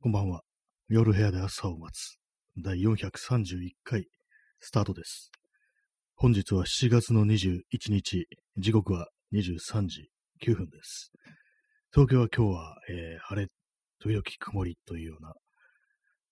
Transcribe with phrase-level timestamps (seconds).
[0.00, 0.42] こんばんは。
[0.88, 2.18] 夜部屋で朝を待つ。
[2.56, 4.06] 第431回
[4.60, 5.32] スタートです。
[6.14, 10.08] 本日は7月の21日、時刻は23時
[10.46, 11.10] 9分です。
[11.92, 13.48] 東京は今日は、えー晴れ、
[13.98, 15.34] 時々曇りというような、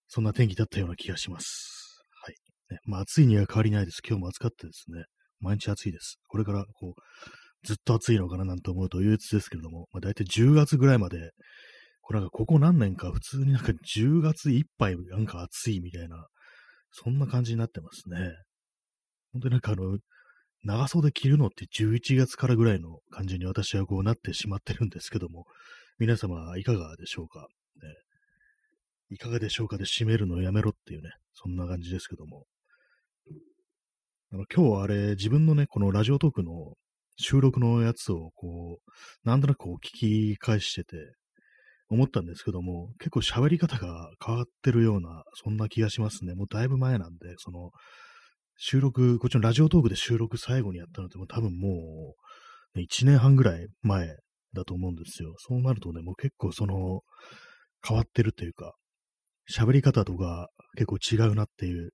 [0.07, 2.05] そんな天気だったような気がします。
[2.25, 2.37] はい。
[2.71, 4.01] ね、まあ暑いには変わりないです。
[4.07, 5.07] 今日も暑かったですね。
[5.41, 6.21] 毎日暑いです。
[6.29, 11.33] これからこう、ずっと暑いのかななんて思うと憂鬱ですけれども、まあ大体10月ぐらいまで
[12.07, 16.29] これなんかここ何年か普通になんか10月いっぱいなんか暑いみたいな、
[16.93, 18.32] そんな感じになってますね。
[19.32, 19.98] 本当になんかあの、
[20.62, 25.46] 長袖着るのって11月からぐらいの感じに私はこうなってしまってるんですけども、
[25.98, 27.40] 皆様いかがでしょうか、
[27.82, 27.89] ね、
[29.11, 32.45] いかがでしょうかで締めるのやめろっていうね、そんな感じですけども。
[34.33, 36.75] あの今日あれ、自分のね、このラジオトークの
[37.17, 40.97] 収録のやつをこう、なんとなくこう聞き返してて、
[41.89, 46.34] 思ったんですけども、結構喋り方が変わってるような、そんな気がしますね。
[46.34, 47.70] もうだいぶ前なんで、その、
[48.56, 52.14] 収録、こっちのラジオトークで収録最後にやったのって、多分も
[52.75, 54.17] う、ね、1年半ぐらい前
[54.55, 55.34] だと思うんですよ。
[55.39, 57.03] そうなるとね、もう結構その、
[57.87, 58.75] 変わってるというか、
[59.55, 61.91] 喋り方とか結構違うなっていう、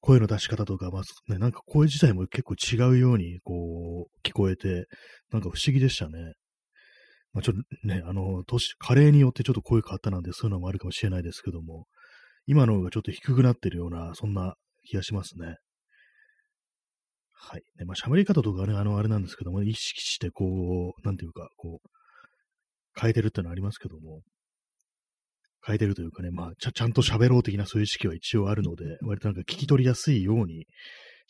[0.00, 4.86] 声の出し方とか、まあね、なんか声自体も結構違うように、こう、聞こえて、
[5.32, 6.34] なんか不思議でしたね。
[7.36, 11.86] まあ、ちょっとね、あの、年、加齢によってちょっと声変わったなんで、そういうのもあるかもしれないですけども、
[12.46, 15.56] 今の方がちょっと低くなってるような、そんな気がしますね。
[17.34, 17.62] はい。
[17.78, 21.88] ね、まあ、喋り方とかね、あの、あれなんですけども、意識して、こう、なんていうか、こう、
[22.98, 24.22] 変えてるってのはありますけども、
[25.62, 30.66] 変えてるというかね、まあ、ちゃ、ちゃんと喋ろう的なそういう意識は一応あるので、割となんか聞き取りやすいように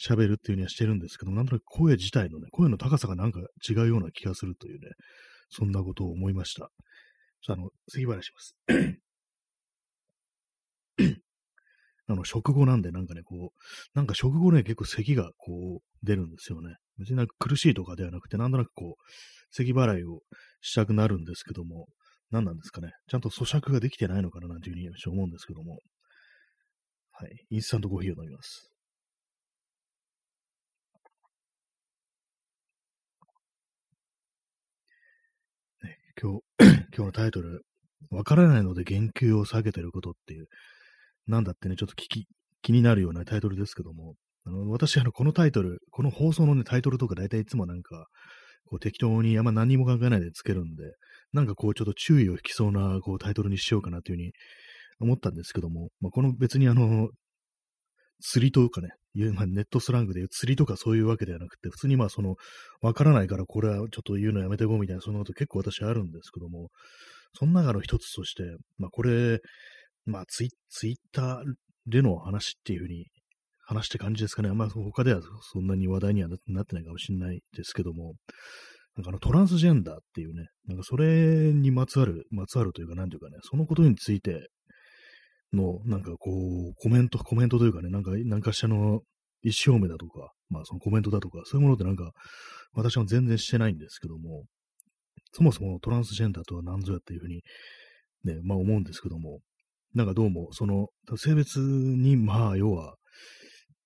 [0.01, 4.91] 喋るっていうにはしてるんですけども、なんとなく声自体のね、声の高さがなんか違うような気がするというね、
[5.49, 6.71] そんなことを思いました。
[7.43, 8.57] ちょっとあの、咳払いします。
[12.09, 13.59] あの、食後なんで、なんかね、こう、
[13.95, 16.77] なんか食後ね、結構咳がこう、出るんですよね。
[16.99, 19.03] 別になんか苦しいとかではなくて、なんとなくこう、
[19.51, 20.21] 咳払いを
[20.61, 21.89] したくなるんですけども、
[22.31, 22.93] 何なんですかね。
[23.09, 25.81] ちゃんと咀嚼ができてないのかななんていうふうに思うんですけども。
[27.13, 27.47] はい。
[27.51, 28.71] インスタントコーヒーを飲みます。
[35.83, 36.41] ね、今日、
[36.97, 37.63] 今日のタイトル、
[38.11, 40.47] わからないので言及を下げてることっていう、
[41.27, 42.27] なんだってね、ちょっと聞き、
[42.63, 44.15] 気になるようなタイトルですけども、
[44.47, 48.07] あの私、あの、このタイトル、この放送のね、タイトルとか大体いつもなんか、
[48.65, 50.85] こう適当にあんま何も考えないでつけるんで、
[51.33, 54.33] なんかこうちょっと注意を引きそうなこうタイトルにしようかなというふうに
[55.01, 57.11] 思ったんですけども、まあ、この別にあの、
[58.21, 62.37] 釣りとかね、いうまあ、ネットスラングで言う釣りとかそういうわけではなくて、普通にまあその、
[62.83, 66.69] わからないからこれはちょっと言うのやめていこうみたいな、そんなこと結構私あるんですけども、
[67.39, 68.43] その中の一つとして、
[68.79, 69.41] まあこれ、
[70.05, 71.45] まあツイツイッター
[71.87, 73.07] での話っていうふうに
[73.67, 74.51] 話して感じですかね。
[74.51, 75.21] あ他では
[75.53, 78.15] そんなに話題にはなってないかもしれないですけども、
[78.97, 84.49] なんかあのトランスジェンダーっていうね、なんかそれにまつわる、まつわるというか、なんていうかね、そのことについて
[85.53, 89.03] の、なんかこう、コメント、コメントというかね、なんか、なんかしらの
[89.43, 92.11] 意思表明だとか、まあそのコメントだとか、そういうものってなんか、
[92.73, 94.45] 私は全然してないんですけども、
[95.33, 97.43] そもそもトランスジェンダーとは何ぞやっていうふうに、
[98.25, 99.41] ね、まあ思うんですけども、
[99.95, 102.97] なんかどうも、その、性別に、まあ、要は、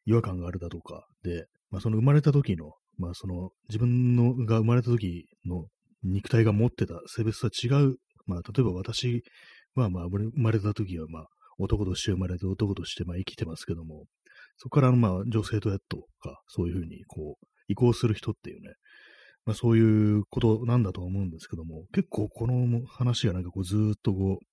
[0.06, 5.66] 違和感があるだとか、で、まあその生まれた時の、まあその、自分のが生まれた時の
[6.02, 7.96] 肉体が持ってた性別とは違う、
[8.26, 9.22] まあ例えば私
[9.74, 11.26] は、まあ生まれた時は、まあ
[11.60, 14.04] 男として生まれて男としてまあ生きてますけども、
[14.56, 18.74] そこからまあ女性とやっとか、そういうふうにこう、移行する人っていうね、
[19.46, 24.44] まあそういうことなんだと思うんですけども、結構この話がなんかこうずっとこう、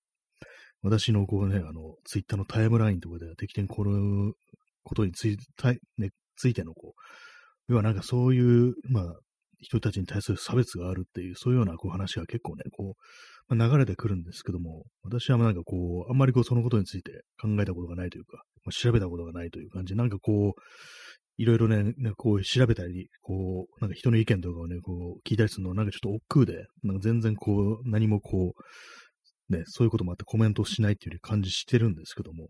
[0.84, 4.34] 私のこうね、あの、ツイッターのタイムラインとかでは適当にこの
[4.84, 5.44] ことについて、
[5.98, 9.14] ね、ついてのこう、要はなんかそういう、まあ、
[9.60, 12.96] 人たちに対する差別があるっていう、そういうようなこう話が結構ね、こ
[13.50, 20.62] う、まあ、流れてくるんですけども、私はなんかこう、あんまりこうそのことについて考えたことがないというか、まあ、調べたことがないという感じ、なんかこう、
[21.38, 28.54] いろいろね、ねこう調べたり、こう、なんか人の意見とかをね、こう聞いたりするのはなんかちょっと億劫で、なんか全然こう、何もこ
[29.50, 32.48] う、ね、そういうこともあってコメントしないっていう感じしてるんですけども、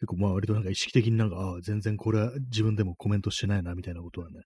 [0.00, 4.40] 結構まあ割となんか意識的になんか、ああ、全然これは自分でもコメントしてないなみたいなことはね、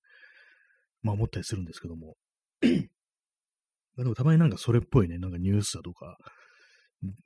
[1.04, 2.16] まあ思ったりするんですけども。
[3.96, 6.16] まあでもたまになんかそれっぽいね、なんかニュースだとか、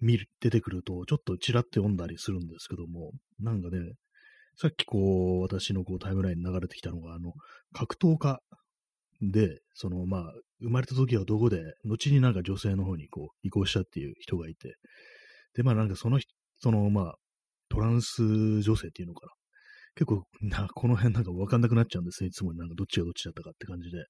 [0.01, 3.79] 見る、出てくると、ちょっとちらって読んだりするんですけども、なんかね、
[4.57, 7.33] さっきこう、私のこうタイムラインに流れてきたのが、あの、
[7.73, 8.41] 格闘家
[9.23, 14.75] で、そのまあ、生まれた時はどこで、後になんか女性の方にこう移行したっていう人がいて、
[15.55, 17.15] で、まあなんかその人、そのまあ、
[17.69, 19.33] トランス女性っていうのかな。
[19.99, 22.29] 結構、な、この辺なんかわかんなくなっちゃうんですね。
[22.29, 24.05] いつもなんかどっちがどっちだったかって感じで。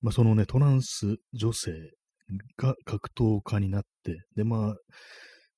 [0.00, 1.72] まあそのね、トランス女性
[2.56, 4.74] が格闘家になって、でまあ、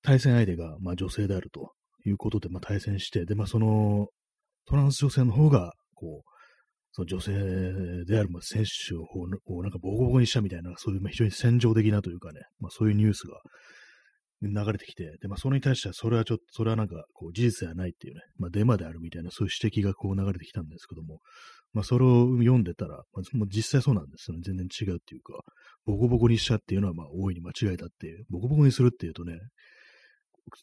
[0.03, 1.73] 対戦相手がまあ女性であると
[2.05, 4.09] いうことで、まあ対戦して、でまあその
[4.67, 6.31] トランス女性の方が、こう、
[6.93, 13.41] その女性である選手をなんかボコボコにしたみたいな、そういう非常に戦場的なというかね、まあ、そういうニュースが
[14.43, 21.21] 流れてきて、で、まあ、それに対しては、それはちょっと、それはなんか、こう、事実ではないっていうね、まあ、デマであるみたいな、そういう指摘がこう流れてきたんですけども、
[21.73, 24.43] まあ、それを読んでたら、まあ、もう実際そうなんですよね。
[24.45, 25.35] 全然違うっていうか、
[25.85, 29.39] ボコボコにしたっていうのは、まあ、大いに間違いだっていう、ボコボコにするっていうとね、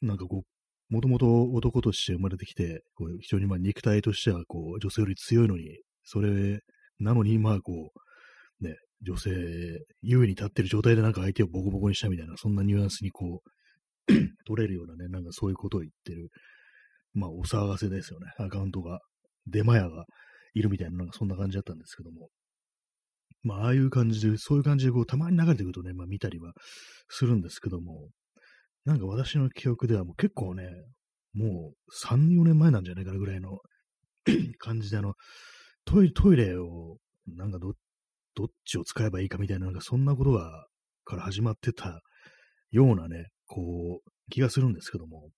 [0.01, 6.61] なんかこう、もともと男として生まれてきて、こう非常にまあ肉体としてはこう女性より強いのに、それ
[6.99, 7.91] なのに、まあこ
[8.61, 9.31] う、ね、女性、
[10.01, 13.49] 優位に立ってる状態でなんか相手をボコボコにしたみたいな、そんなニュアンスにこう、
[14.45, 16.29] 取れるようなね、なんかそういうことを言ってる、
[17.13, 18.99] まあお騒がせですよね、アカウントが、
[19.47, 20.05] 出前屋が
[20.53, 22.29] いるみたいな、なんかそんな感じだったんですけども。
[23.43, 26.53] まあああいう感じで、そういう感じでこう、たまに流れてくるとね、まあ見たりは
[27.09, 28.09] するんですけども、
[28.85, 30.69] なんか私の記憶ではもう結構ね、
[31.33, 33.59] もう3、4年前なんじゃないかなぐらいの
[34.59, 35.13] 感じで、あの、
[35.85, 37.73] トイレ、トイレを、なんかど、
[38.35, 40.65] どっちを使えばいいかみたいな、なんかそんなことが、
[41.05, 42.01] から始まってた
[42.71, 45.29] ようなね、こう、気がするんですけども、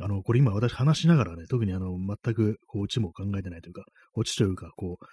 [0.00, 5.04] あの、これ今私話しながらね、特にあの、全く、こう、オチも考えてないというか、オチというか、こう、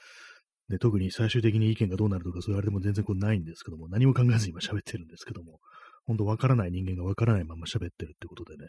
[0.72, 5.60] で、特に最終的に意見がどうなるとか、そう言われても全然こうないんですけども、何も考えずに今喋ってるんですけども、
[6.06, 8.68] 本当わからない人間がわからないまま喋ってるってことでね、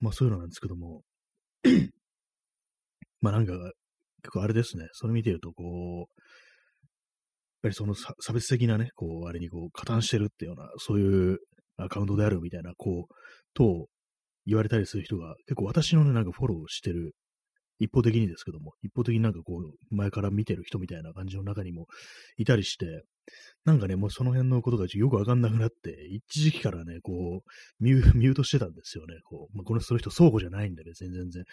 [0.00, 1.02] まあそういうのなんですけども、
[3.20, 3.52] まあなんか、
[4.22, 6.08] 結構あれですね、それ見てると、こう、やっ
[7.62, 11.38] ぱりその差別的なね、こう、あれにこう、加担してるっていうような、そういう
[11.76, 13.14] アカウントであるみたいな、こう、
[13.54, 13.88] と
[14.46, 17.14] 言われたりする人が、結構私のね、なんかフォローしてる、
[17.78, 21.86] 一方的にですけども、一方的になんかこう、前から見てる人みたいな感じの中にも
[22.36, 23.02] いたりして、
[23.64, 29.14] なんかね、もうその辺のことがよくわかんなくなって、一時期からね、こう、ミュー トしてたんですよね。
[29.24, 31.44] こう、まあ、このその人倉庫じゃないんでね、全然全然。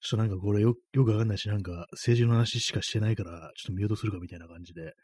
[0.00, 4.94] ちょっとなんかこれよよくわかんないし、なんか政治の話しかしてないから、ちょっとミュートするかみたいな感じで、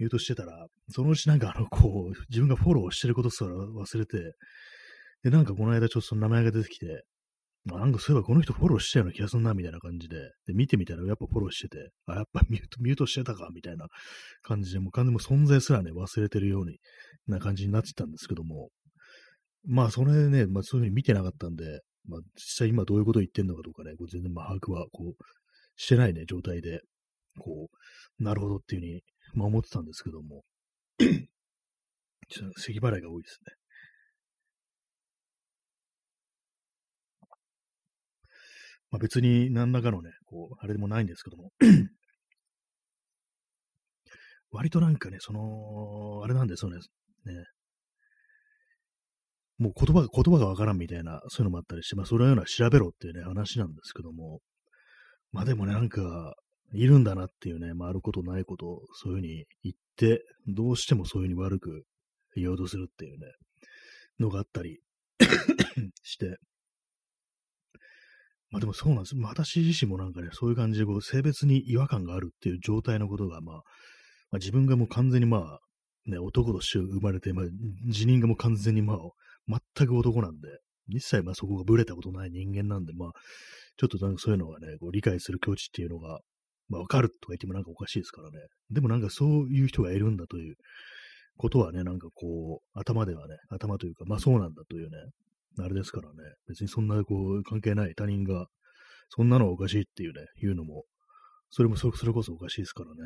[0.00, 4.32] ミュートしてたら、そのうちなんかあの、こう、自分がフォローしてることすら忘れて、
[5.22, 7.04] で、なんかこの間ちょっとその名前が出てきて、
[7.66, 10.16] なんかそういえばこの人フォローしたような気がするな、みたいな感じで、
[10.46, 13.88] で、見てみたらやっぱフォローしてて、あ、やっぱミュート、 ミュートしてたか、みたいな
[14.42, 16.78] 感じで、もう完全に存在すらね、忘れてるように
[17.26, 18.70] な感じになってたんですけども、
[19.66, 25.24] まあ、それね、まあ、そういうふうに見てなかったんで、まあ、実際今どういうこと言ってんのかとかね、こう全然まあ把握は、こう、
[25.76, 26.80] してないね、状態で、
[27.38, 27.68] こ
[28.18, 29.02] う、なるほどっていうふうに、
[29.34, 30.42] まあ思ってたんですけども、
[30.98, 33.54] ちょっと咳払いが多いですね。
[38.90, 41.52] まあ、別に何らかのね、こう、あれでもないんですけども
[44.50, 46.78] 割となんかね、その、あれなんですよね、
[47.24, 47.44] ね。
[49.58, 54.40] もう言葉が、言葉がわからんみたいな、そういうのもあったりして、まあ、それはような調べろっていうね、話なんですけども、
[55.32, 56.34] まあでもね、なんか、
[56.72, 61.84] いるんだなっていうね、まあ、あることないことを、そういうふうに言って、どうしてもそういうふうに悪く
[62.36, 63.26] 言おうとするっていうね、
[64.18, 64.80] のがあったり
[66.02, 66.38] して、
[68.50, 69.14] まあでもそうなんです。
[69.16, 73.62] 私自身もなんかね、そういう感じでこう性別に違和感があるっていう状態のことが、まあ、ま
[74.32, 75.60] あ、自分がもう完全にまあ、
[76.06, 77.44] ね、男として生まれて、まあ、
[77.88, 78.98] 辞任がもう完全にまあ、
[79.76, 80.48] 全く男なんで、
[80.88, 83.12] 一切まあそこがブレたことない人間なんで、まあ、
[83.76, 86.20] ちょっとなんかそういうのがね、こう理解する境地っていうのが、
[86.70, 88.38] まあわかるとか言ってもなんかおかしいですからね。
[88.70, 90.54] でもなんかそういう人がいるんだという
[91.36, 94.96] ことはね、なんかこう、頭ではね、頭というか、まあそうなんだというね、
[95.58, 96.14] あれですからね、
[96.48, 98.46] 別にそんなこう関係ない他人が、
[99.08, 100.84] そんなのはおかしいっていうね、言うのも、
[101.50, 102.96] それもそれこそおかしいですからね。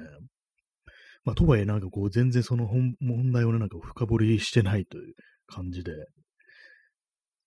[1.25, 5.15] まあ、とはいえなんかこう全然その本問題をね、なんか深掘りしてないという
[5.47, 5.93] 感じで、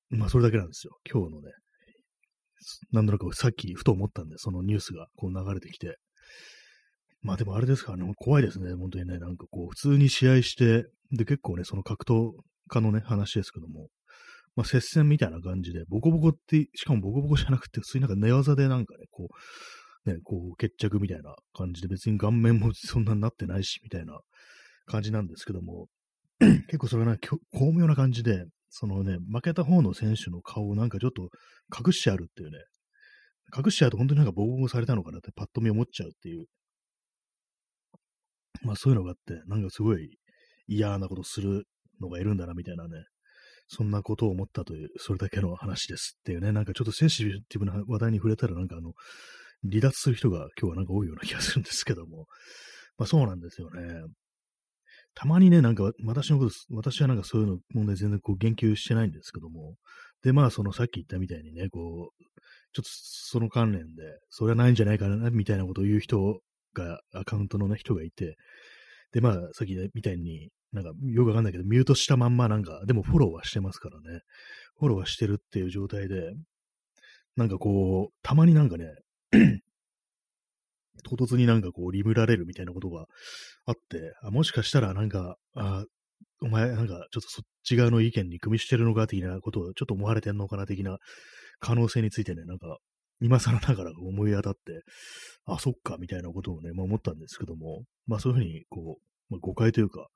[0.09, 0.97] まあそれだけなんですよ。
[1.09, 1.51] 今日のね、
[2.91, 5.97] なんとなくさっきふと思ったんで、そのニュースがこう流れてきて。
[7.21, 12.31] まあでもあれですからね、怖いですね、本当にね、なんかこう普通に試合して、で結構ね、その格闘
[12.67, 13.87] 家のね、話ですけども、
[14.55, 19.29] まあ、接戦みたいな感じで、ボコボコって、しかもボコボコじゃなくて、普通になんか寝技でなんかね、こ
[20.05, 24.19] う、ね、こう決着みたいな感じで、別に顔面もそんなになってないし、みたいな
[24.85, 25.87] 感じなんですけども、
[26.39, 27.39] 結構それが、ね、巧
[27.71, 31.29] 妙な感じで、そのね、負けた方の選手の顔をなんかちょっと
[31.77, 32.57] 隠してあるっていうね、
[33.55, 36.45] 隠しちゃうと本当になんかボコボコされたのかなってパッと見思っちゃうっていう、
[38.63, 40.17] まあそういうのがあって、なんかすごい
[40.67, 41.65] 嫌なことする
[42.01, 43.05] のがいるんだなみたいなね、
[43.67, 48.93] そんなことを思ったという、それだけの話ですっていうね、なんかちょっとセンシティブな話題に触れたら、なんかあの、
[49.69, 52.27] 離脱する人が今日はなんか多いような気がするんですけども、
[52.97, 54.01] まあそうなんですよね。
[55.19, 59.73] たまにね、なんか私のこと、私はなんかそういうの問題全然こう言及してないんですけども、
[60.21, 62.23] で、まあそのさっき言ったみたいにね、こう、
[62.71, 66.39] ちょっとその関連で、それはないんじゃないかな、みたいなことを言う人
[66.75, 68.37] が、アカウントのね、人がいて、
[69.11, 74.19] で、まあさっきねみたいに、なんかよくわかんないけど、ミュートしたまんまなんか、でもフォローはしてますからね、
[74.77, 76.31] フォローはしてるっていう状態で、
[77.35, 78.85] なんかこう、たまになんかね、
[81.03, 83.05] 唐突になんかこう、リムられるみたいなことが
[83.65, 85.85] あって、あもしかしたらなんか、あ
[86.41, 90.97] お前なんかちょっとそっち側の意見に組みしてるのか的なことをちょっと思われてんのかな的な
[91.59, 92.77] 可能性についてね、なんか
[93.21, 94.83] 今更ながら思い当たって、
[95.45, 100.07] あ、そっか、みたいなことをね、まあ思ったんですけども、まあそういうふうに、こう、まあ、誤解というか、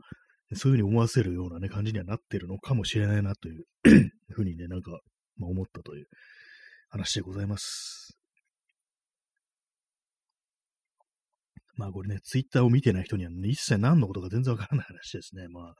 [0.53, 3.63] そういうふうに思わせるようなね、感じにはなってるのかもしれないなという
[4.29, 4.91] ふうにね、なんか、
[5.37, 6.05] まあ思ったという
[6.89, 8.20] 話でございます。
[11.75, 15.47] まあこれね、ツイッターを見てない人には、ね、一切何のことか全然わからない話ですね。
[15.47, 15.73] ま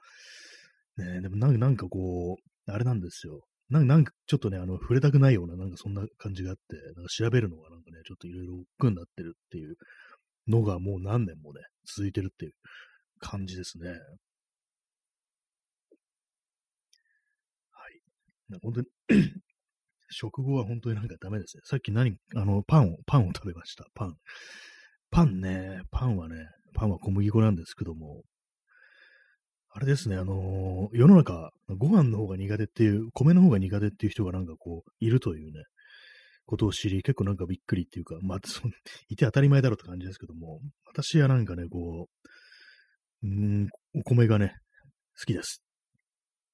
[0.98, 3.42] あ、ね、でもなんかこう、あれなんですよ。
[3.70, 9.76] なんかちょっとね、あの、触れたくないような、なんかそんな感じがあって、なんか調べるのがなんかね、ちょっといろいろ億劫になってるっていう
[10.48, 12.52] のがもう何年もね、続いてるっていう
[13.20, 13.90] 感じですね。
[13.90, 13.96] は
[17.90, 18.02] い。
[18.62, 18.88] 本当に
[20.10, 21.62] 食後は本当になんかダメですね。
[21.64, 23.86] さっき何、あの、パンを、パンを食べました。
[23.96, 24.16] パン。
[25.12, 26.36] パンね、パンはね、
[26.74, 28.24] パンは小麦粉なんですけども、
[29.74, 35.64] あれですね、あのー、世の中、ご飯の方が苦手っていう、米の方が苦手っていう人がなんかこう、いるというね、
[36.46, 38.62] ことを知り、結構なんかびっくりっていうか、まあ、 そ
[39.10, 42.10] いて当たり前だろうって感じですけども、私はなんかね、こ
[43.24, 44.56] う、うん、お米がね、
[45.18, 45.64] 好きです。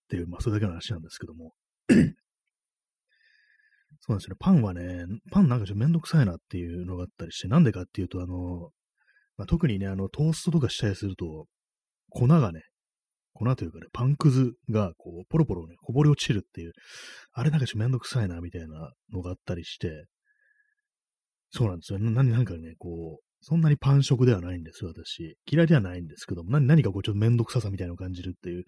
[0.05, 1.53] っていう、まあ、それだけの話なんですけども、
[3.99, 4.37] そうなんですよね。
[4.39, 8.71] パンはね、パンなんかちょっとめんどくさいなっていうのがあったりして、なんでかっていうと、あの、
[9.37, 11.45] まあ、特にね、あの、トーストとかしたりすると、
[12.09, 12.61] 粉がね、
[13.33, 16.71] 粉というかね、パンくずが、こう、ポロポロね、こぼれ落ちるっていう、
[17.33, 20.05] あれなんかちょっとめんどくさいな、みたいなのがあったりして、
[21.51, 21.99] そうなんですよ。
[21.99, 25.37] な、なんかね、こう、そんなにパン食ではないんですよ、私。
[25.45, 28.65] 嫌いではないんですけども、何かこう、ちょっとめんどくささみたいなのを感じるっていう、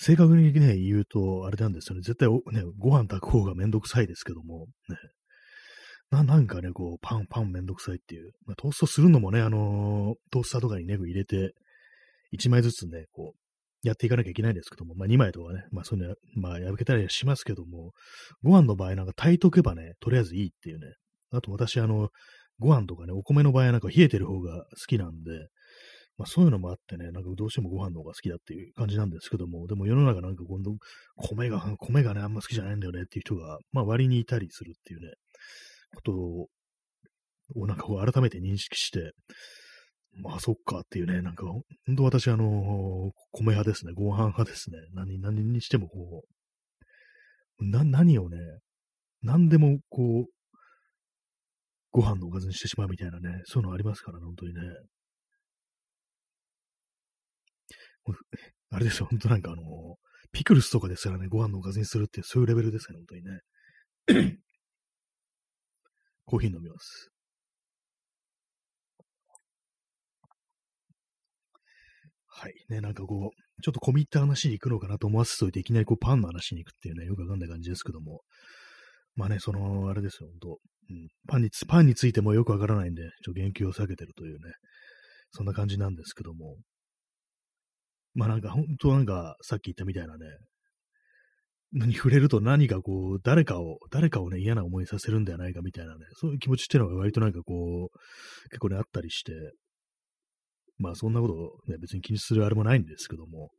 [0.00, 2.02] 正確にね、言うと、あれなんですよね。
[2.02, 4.96] 絶対ね、ご飯炊く方がめんどくさいですけども、ね。
[6.10, 8.30] な、なんかね、こう、パン、パンめんどくさいっていう。
[8.46, 11.52] まあ、トーストするのもね、あのー、トースターとかにね、入れて、
[12.32, 13.38] 1枚ずつね、こう、
[13.82, 17.92] やっていかなきゃいけないんですけども、まあ2枚とかね、まあそういうのまあ破けたりはしますけども、
[18.42, 20.86] ご飯の場合なんか炊いとけばね、とりあえずいいっていうね。
[21.30, 22.08] あと私あの、
[22.58, 25.48] ご飯とかね、お米の場合はなんか冷えてる方が好きなんで、
[26.18, 30.74] まあそういうのもあってね、なんかどうしてもご飯の方が好きだっていう感じなんですけども、でも世の中なんか今度、
[31.16, 35.12] 米が、米がね、あんま好きじゃないんだよねっていう人が、まあ割にいたりするっていうね、
[35.94, 39.12] ことを、なんかこう改めて認識して、
[40.20, 44.78] まあそっかっていうね、なんか、ほんと私あの、米派ですね、ご飯派ですね。
[44.94, 46.24] 何、何にしてもこ
[47.60, 48.38] う、な、何をね、
[49.22, 50.30] 何でもこう、
[51.92, 54.60] ご飯のおかずにしてしまうみたいなね、そういうのありますからね、本当にね。
[58.70, 59.62] あれですよ、ほんとなんかあの、
[60.32, 63.40] ピクルスとかですらね、ご飯のおかずにするっていう、そういうレベルですよね、本当にね。
[66.26, 67.10] コーヒー飲みます。
[72.26, 72.54] はい。
[72.68, 78.20] ね、なんかこう、ちょっと込み入った話に行くのかなと思わせといて、いきなりこうパンの話に行くっていうね、よくわかんない感じですけども。
[79.16, 80.58] まあね、その、あれですよ、ほんと。
[80.90, 84.52] うん、パンに、パンについてもよくわからないんで、ちょっと言及を避けてるというね、
[85.32, 86.56] そんな感じなんですけども。
[88.14, 90.26] まあなんか本当なんかさっき言ったみたいなね、
[91.72, 99.32] に触れると何かこう、誰かを、誰かをね、嫌な思いさせるんではないかみたいなね、そういう気持ちっていうのが割となんかこう、結構ね、あったりして、
[100.78, 101.34] まあそんなこと
[101.70, 103.50] ね、別に気にするあれもないんですけども、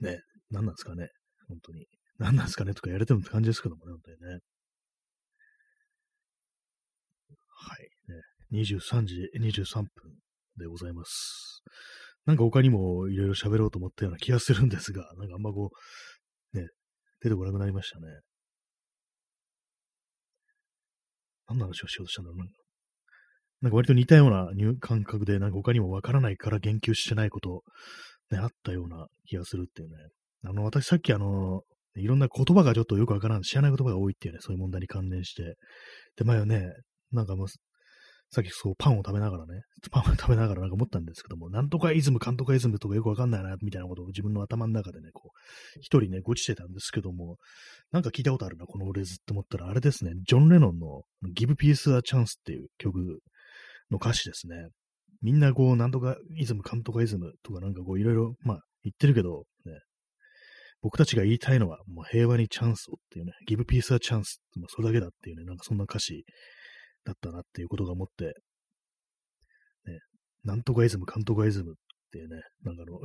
[0.00, 0.20] ね、
[0.50, 1.08] 何なんですかね、
[1.48, 1.86] 本当に。
[2.18, 4.40] 何なんですかねとかやれてるって感じですけどもね、本当にね。
[7.48, 8.62] はい、ね。
[8.62, 9.88] 23時23分
[10.58, 11.62] でございます。
[12.26, 15.70] なんか他にもいろいろ喋ろうと思ったような気がするんですが、 なんかあんまこ
[16.52, 16.68] う、ね、
[17.20, 18.06] 出てこなくなりましたね。
[21.48, 22.44] 何の話をしようとしたんだろうな。
[23.62, 24.48] なんか割と似たような
[24.80, 27.62] 感覚で、なんか他にもわからないから言及してないこと、
[28.30, 29.96] ね、あったような気がするっていうね。
[30.44, 31.62] あの、私さっきあの、
[31.96, 35.56] いろんな言葉がちょっとよくわからん、知らない言葉が多いっていうね、そういう問題に関連して。
[36.16, 36.72] で、前はね、
[37.12, 37.46] なんかもう、
[38.32, 47.38] さっきそう、パンを食べながらね、パンを食べながらなんか思ったんですけども、なんとかイズム、かんとかイズムとかよくわかんないな、みたいなことを自分の頭の中でね、こう、一人ね、ごちしてたんですけども、
[47.90, 51.02] なんか聞いたことあるな、このフレーズって思ったら、あれですね、ジョン・レノンの
[51.36, 53.20] Give Peace a Chance っていう曲
[53.90, 54.68] の歌詞ですね。
[55.22, 59.72] みんなこう、なんとかイズム、かんとかイズムとかなんかこう、いろいろ、まあ、言ってるけど、ね、
[60.82, 64.32] 僕たちが言いたいのは、もう平和にチャンスをっていうね、Give Peace a Chance って、
[64.68, 66.24] それだけだっていうね、なんかそんな歌詞
[67.04, 68.34] だったなっていうことが思って、
[69.86, 69.98] ね、
[70.44, 71.74] なんとかイズム、かんとかイズムっ
[72.12, 72.98] ていうね、なんかあの、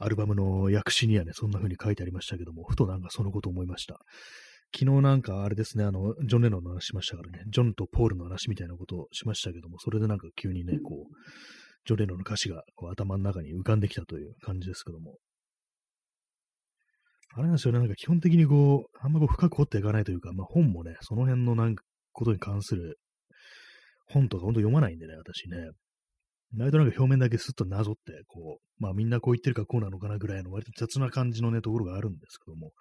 [0.00, 3.98] アルバムの訳詞にはね、そんな風に書いてありましたけども、ふとなんかそのこと思いました。
[4.74, 11.14] 昨日なんかあれですね、あの、ジョン・レノンの話しましたからね、ジョンとポールの話みたいなことをしましたけども、それでなんか急にね、こう、
[11.86, 15.16] ジョン・レノンの歌詞がこう頭の中に浮かんできたという感じですけども。
[17.34, 21.82] あれなんですよね、なんか基本的にこう、あんまこう深く掘っていかないというか、まあ本もね、その辺のなんか
[22.18, 22.98] ことに関する
[24.06, 25.56] 本とかほんと読まないんでね、私ね。
[26.58, 32.72] 割となんか表面だけスッとなぞって、こう、まあみんなこう言ってるかこうなのかなぐらいの割と雑な感じのね、ところがあるんですけども、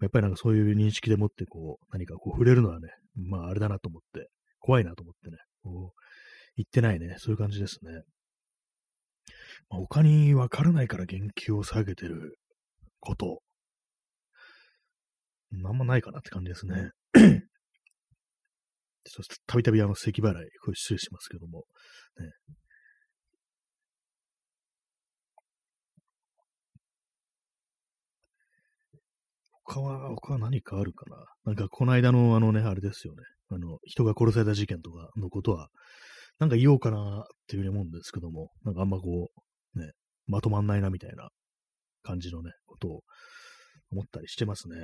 [0.00, 4.28] やっぱりなんかそういう認識でもってこう、何かこう触れるのはね、まああれだなと思って、
[4.60, 6.00] 怖いなと思ってね、こう、
[6.56, 8.02] 言ってないね、そういう感じですね。
[9.70, 12.36] まあ、他にわからないから言及を下げてる
[13.00, 13.40] こと、
[15.64, 16.90] あんまないかなって感じですね。
[19.46, 20.32] たびたびあの、咳払い、
[20.64, 21.64] これ失礼しますけども、
[22.18, 22.30] ね。
[29.64, 33.22] 他は、他は何かあるかななんか、この間のあのね、あれですよね。
[33.50, 35.68] あの、人が殺された事件とかのことは、
[36.38, 39.30] なんか言おうかなっていうふうに思うんですけども、なんかあんまこ
[39.74, 39.92] う、ね、
[40.26, 41.28] まとまんないなみたいな
[42.02, 43.00] 感じのね、ことを
[43.90, 44.76] 思ったりしてますね。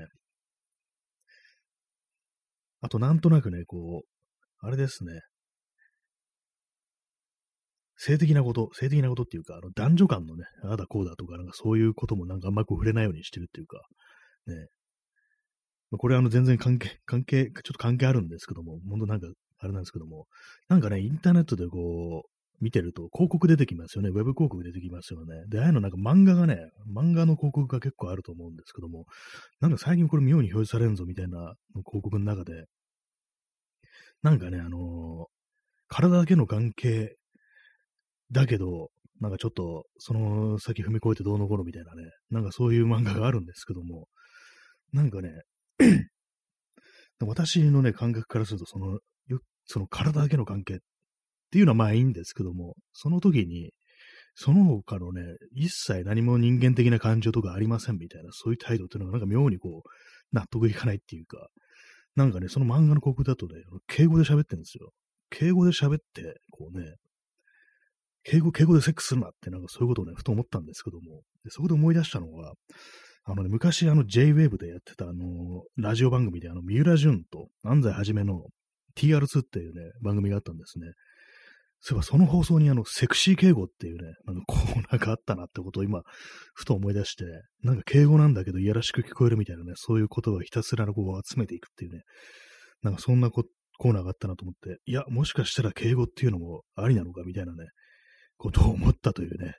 [2.81, 5.21] あと、なんとなくね、こう、あれですね。
[7.97, 13.79] 性的なこと、性的なことっていうか、あの男女間のね、あだこうだとか、なんかそういうこともなんかあんまこう触れないようにしてるっていうか、
[14.47, 14.69] ね。
[15.91, 19.27] まこれはあの全然関係、関係、ちょっと関係あるんですけども、本当なんか、
[19.61, 20.27] あれなんですけども、
[20.69, 24.09] なんかね、インターネットでこう、見てると広告出てきますよね。
[24.09, 25.45] ウェブ広告出てきますよね。
[25.49, 29.05] で、ああいうのなんか漫画がね、漫画の広告が結構あると思うんですけども、
[29.61, 31.55] なんか最近これ妙に表示されるぞみたいな
[31.87, 32.65] 広告の中で、
[34.23, 35.25] なんかね、あのー、
[35.89, 37.17] 体だけの関係
[38.31, 44.07] だけど、なんかちょっと、その先踏み越えてどうのこうのみたいなね、なんかそういう漫画があるんですけども、
[44.93, 45.31] なんかね、
[47.21, 48.99] 私のね、感覚からすると、その、
[49.67, 50.79] その体だけの関係っ
[51.51, 53.73] ていうのはまあいいんですけども、その時に、
[54.35, 59.89] その他のね、一切何も人間的な感情とかありませんみたいな、そういう態度っていうのがなんか妙にこう、
[60.33, 61.49] 納得いかないっていうか、
[62.19, 64.91] なんかね、その漫画の広告だとね、敬語で喋ってるんですよ。
[65.31, 66.97] 敬語で喋って、こうね、
[68.25, 72.55] 敬語、敬語でセックスするなって、なんかそういうことをね、ふと思ったんですけども、でそこで思い出したのは、
[73.23, 78.47] あのね、昔あの J-Wave でやってたあの、ラジオ番組であの、三浦淳と安西はじめの
[78.97, 80.87] TR2 っていうね、番組があったんですね。
[81.81, 86.03] そういえばその放送にあの、セクシー敬語っていうね、なんかコーナーがあったなってことを今、
[86.55, 87.25] ふと思い出して、
[87.63, 92.03] なんか敬語なんだけどいやらしく聞こえるみたいなね、そういうことをひたすらこう集めていくっていうね、
[92.83, 97.69] なんかそんなコーナーがあったなと思って、いや、もしかしたら敬語っていうのもありなのかみたいなね、
[98.37, 99.55] ことを思ったというね、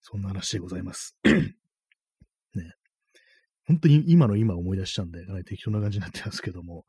[0.00, 1.16] そんな話でございます。
[1.24, 2.72] ね。
[3.66, 6.84] 本当に今の今思い出したんで、かなり適当な感じになってますけども、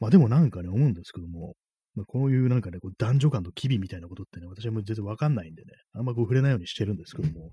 [0.00, 1.54] まあでもなんかね、思うんですけども、
[1.94, 7.50] まあ、こういうなんかね、こう男女間と機微みたいなことってね、私はもう全然わかんないんでね、あんまこう触れないようにしてるんですけども、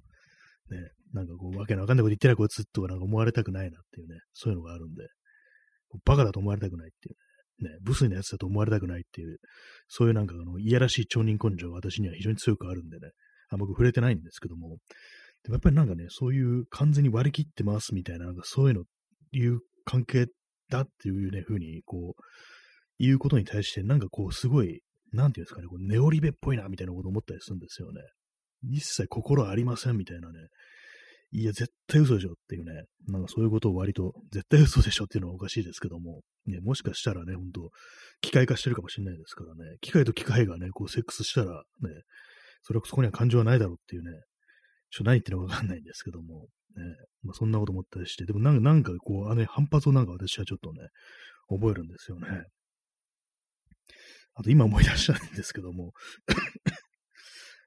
[0.69, 0.77] ね、
[1.13, 5.07] なんかこう、わけのわかんないこと言ってないこいつとかなんか思われたくないなっていうね、そういうのがあるんで、
[6.03, 9.37] バカだと思われたくないっていうね、ね、ブスなやつだと思われたくないっていう、
[9.87, 13.11] そういうなんかあの、いやらしい町人根性が私には非常に強くあるんでね、
[13.49, 14.77] あんま触れてないんですけども、
[15.43, 18.83] でもやっぱりなんかね、そういう完全に割り切ってますみたいな、なんかそういうの、
[19.31, 20.27] いう関係
[20.69, 22.21] だっていうね、風に、こう、
[22.97, 24.81] いうことに対して、なんかこう、すごい、
[25.11, 28.01] なんていうんですかね、こうネオリベっぽいな、みたいなこと思ったりするんですよね。
[28.63, 30.39] 一切心ありません、みたいなね。
[31.31, 37.71] いや、絶対嘘でしょっていうね、なんかそういうことを割と、絶対嘘でしょっていうのはおかしいですけども、ね、もしかしたらね、ほんと、
[38.21, 41.89] 機械化してるかもしれないですからね、機械と機械がね、こうセックスしたらね、
[42.63, 44.11] それそこには感情はないだろうっていうね、
[44.91, 46.83] ちょっと何言ってるのかわかんないんですけども、ね、
[47.23, 50.87] まあ、そんなこと思ったりして、でもなんか、なんかこう、あの、反発をなんか私はちょっとね、
[51.49, 52.27] 覚えるんですよね。
[54.35, 55.93] あと今思い出したんですけども。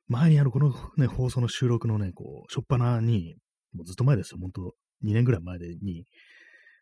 [0.09, 3.37] 前にあの、このね、放送の収録のね、こう、しょっぱなに、
[3.75, 6.05] もうずっと前ですよ、本当2年ぐらい前でに、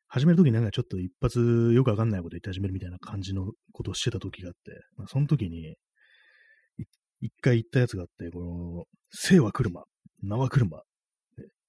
[0.09, 5.75] 始めるときになんかちょっと一発よくわかんないこと言って始めるみたいな感じのことをしてた時があって、まあ、その時に、
[7.21, 9.83] 一回言ったやつがあって、この、生は車、
[10.23, 10.83] 名は車、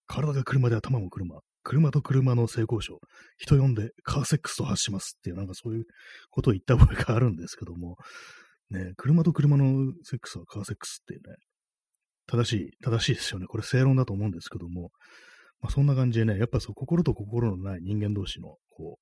[0.06, 3.00] 体が車で頭も車、車と車の性交渉、
[3.38, 5.84] 人呼んでカーセックスと発しますっていう、なんかそういう
[6.30, 7.98] ことを言った覚えがあるんですけども、
[8.70, 11.36] ね、車と車のセックスはカーセックスっていうね、
[12.26, 13.48] 正しい、正しいですよね。
[13.48, 14.92] これ正論だと思うんですけども、
[15.60, 18.98] まあ、そんな感じでね、やっぱそう、心と心のない人間同士の、こ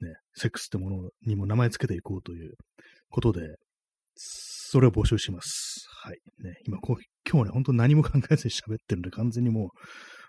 [0.00, 2.54] う、ね、セックスってものにも名前つけていこうという
[3.10, 3.56] ことで、
[4.14, 5.86] それを募集します。
[6.02, 6.18] はい。
[6.42, 9.68] ね、今こう、今日はね、本当何も考えずに喋ってるんで、完全にもう、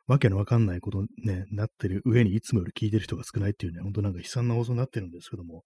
[0.09, 5.63] わけのわかんないことね、なってる上にいつもより聞いてる人が少ないっていうね、本当なんか悲惨な放送になってるんですけども、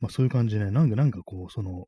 [0.00, 1.84] まあそういう感じでね、なんかなんかこう、その、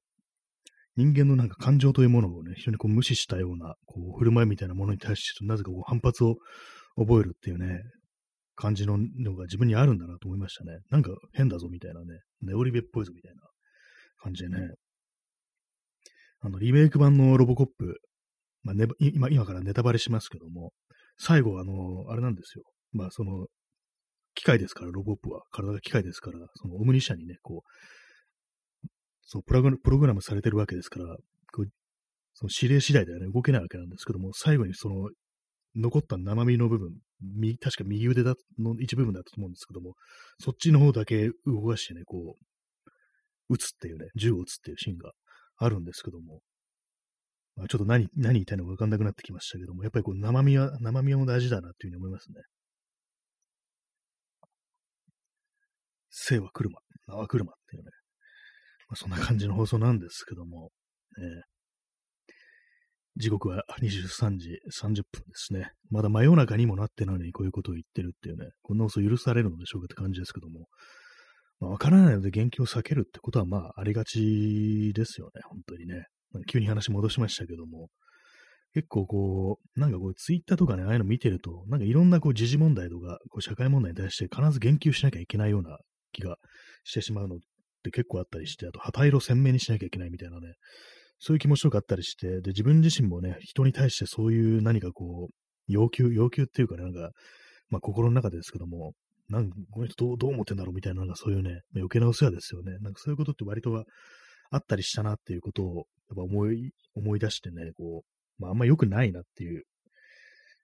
[0.97, 6.37] 人間のなんか感情というものをね、非常にこう無視したような、こう、振る舞いみたいなものに対して、なぜかこう反発を
[6.97, 7.81] 覚えるっていうね、
[8.57, 10.81] 感じののが自分にあるんだなと思いましたね。
[10.91, 13.41] なんか変だぞみたいなね、ネオリベっぽいぞみたいな
[14.23, 14.75] 感じでね。
[16.41, 18.01] あの、リメイク版のロボコップ、
[18.63, 20.73] まあね、今、今からネタバレしますけども、
[21.23, 22.65] 最後、あの、あれなんですよ。
[22.93, 23.47] まあ、その、
[24.35, 25.43] 機械ですから、ロボップは。
[25.51, 28.87] 体が機械ですから、そのオムニシャにね、こう、
[29.23, 31.07] そうプログラムされてるわけですから、
[31.53, 31.67] こう
[32.35, 35.09] その指令次第ではね、動けないわけなんですけども、最後にその
[35.77, 36.91] 残った生身の部分、
[37.61, 39.95] 確か右腕だの一部分だったと思うんですけども、
[40.41, 42.37] そっちの方だけ動かしてね、こ
[43.49, 45.13] う、撃つっていうね、銃を撃つっていうシーンが
[45.59, 46.41] あるんですけども、
[47.57, 52.41] まあ、ちょっと何、何言いたいのかわかんなくなってきましたけども、やっぱりこう生身は、生身はも大事だなっていうふうに思いますね。
[56.11, 57.91] 生は車、名は車っていうね、
[58.89, 60.71] まあ、そんな感じの放送なんですけども、
[61.19, 61.43] ね、
[63.17, 65.73] 時刻は23時30分ですね。
[65.91, 70.67] まだ真夜中にもなってないのにこういうことを言ってるっていうね、こんな放送許されるのでしょうかって感じですけども、
[71.61, 76.07] まあ、わからないので元気を避けるってことはまあありがちですよね、本当にね。
[76.47, 77.89] 急に話戻しましたけども、
[78.73, 85.79] 結構こう、なんかこう、ツイッターとかね、ああいうの見てると、なんかいろんなこう、時事問題とか、こう、社会問題に対して必ず言及しなきゃいけないような
[86.13, 86.37] 気が
[86.85, 87.39] してしまうのっ
[87.83, 90.55] て結構あったりして、あと、旗色鮮明にしなきゃいけないみたいなね、
[91.19, 95.35] そういう気持ちとかあったりして、で、自分自身もね、人に対してそういう何かこう、
[95.67, 97.11] 要求、要求っていうかね、なんか、
[97.71, 98.95] まあ心の中ですけども、
[99.29, 102.79] なんこの人どうどう思ってんだろうみたいな、なんかそういうね、余計なお世話ですよね。
[102.81, 103.85] なんかそういうことって割とは
[104.51, 108.05] あったりしたなっていうことを、やっぱ思い、思い出してね、こ
[108.39, 109.65] う、まああんま良くないなっていう、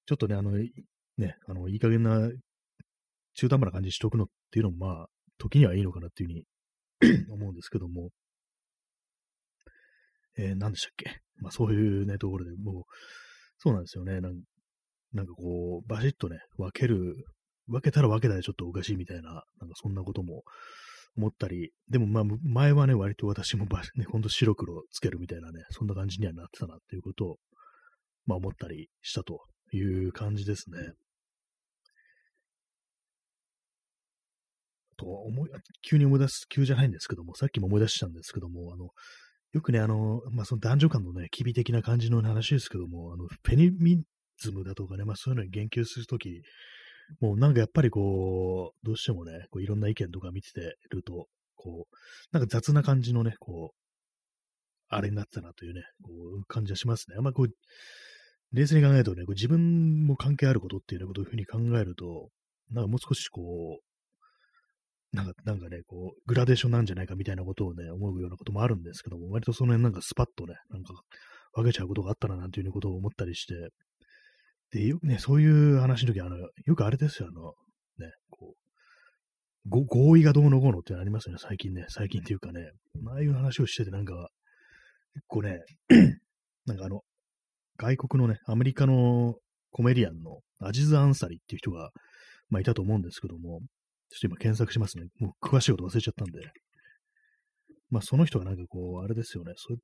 [0.06, 0.52] ちょっとね、あの、
[1.18, 2.30] ね、あの、いい加減な、
[3.34, 5.06] 中途半端な感じにしておくのっていうのも、まあ、
[5.38, 6.28] 時にはいいのかなっていう
[7.00, 8.10] ふうに 思うんですけども、
[10.38, 11.20] えー、何でしたっけ？
[11.38, 12.84] まあそういうね、ところでもう、
[13.58, 14.20] そうなんですよね。
[14.20, 14.40] なん
[15.12, 17.14] なんかこう、バシッとね、分ける、
[17.68, 19.44] 分けたら分けたらちょっとおかしいみたいな、なんか
[19.74, 20.42] そんなことも
[21.16, 27.36] 思ったり、でもまあ前はね、割と私もバね、ほんと白黒つけるみたいなね、そんな感じにはなってたなっていうことを、
[28.26, 29.40] まあ思ったりしたと
[29.72, 30.78] いう感じですね。
[34.96, 35.50] と思い、
[35.88, 38.88] 急に思い出す、急じゃないんですけども、さっきも思い出したんですけども、あの、
[39.52, 44.02] よくね、あの、まあ、その男女間のね、機微的な感じの話ですけども、あの、フェニミ
[44.38, 46.42] ズムだとかね、まあ、そういうのに言及するとき、
[47.20, 51.96] もうなんかやっぱりこう、どうしてもね、こういろんな意見とか見てると、こう、
[52.32, 53.76] なんか雑な感じのね、こう、
[54.88, 57.16] あれになってたなというね、こう、感じはしますね。
[57.18, 57.48] あんまこう、
[58.52, 62.30] 冷静に考えるとね、こう自分も関係あることっていうようなことをふうに考えると、
[62.70, 70.92] なんかもう少しこう、なんか、なんかね、こう、グラデーションなんじゃないかみたいなことをね、思うようなこともあるんですけども、割とその辺なんかスパッとね、なんか
[71.52, 73.54] 分けちゃうことがあったななんていうことを思ったりして、
[74.72, 77.54] で、よくね、そういう話の時、あの、よくあれですよ、あの、
[77.98, 78.54] ね、こ
[79.66, 82.70] う、合意がどうのこうのってありますよね、最近ね、最近っていうかね、
[83.08, 84.28] ああいう話をしててなんか、
[85.14, 85.60] 結構ね、
[86.66, 87.02] なんかあの、
[87.76, 89.34] 外国のね、アメリカの
[89.70, 91.90] コメディアンのアジズ・アンサリっていう人が、
[92.48, 93.60] まあ、いたと思うんですけども、
[94.08, 95.04] ちょっと今検索しますね。
[95.18, 96.40] もう詳しいこと忘れちゃったんで。
[97.90, 99.52] まあその人がなんかこう、あれですよね。
[99.56, 99.78] そう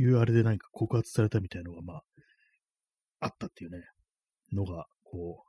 [0.00, 2.02] いうあれでなんか告発されたみたいなのがまあ、
[3.20, 3.78] あったっていうね、
[4.52, 5.44] のがこ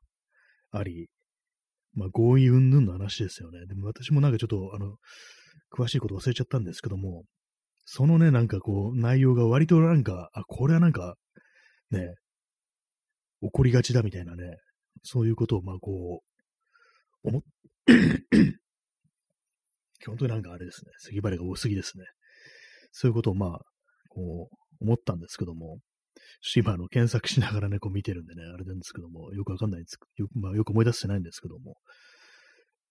[0.73, 1.09] う、あり、
[1.93, 3.65] まあ合意云々の話ですよね。
[3.65, 4.97] でも私もなんかちょっとあの、
[5.71, 7.23] 詳しいこと忘れちゃったんですけども、
[7.85, 11.15] そのね、なんかこう、内容が割となんか、あ、これはなんか、
[11.89, 12.15] ね、
[13.41, 14.57] 起こりがちだみたいなね、
[15.03, 16.21] そういうことをまあこ
[17.23, 17.41] う、思っ
[20.05, 22.05] 本当になんかあれですね、咳払いが多すぎですね。
[22.91, 23.59] そういうことをまあ、
[24.09, 25.79] こう、思ったんですけども、
[26.55, 31.77] 今、あの、検索しながらね、こう見てるんでね、あれなんですけども、よくわかんないですよく、まあ、よく思い出してないんですけども、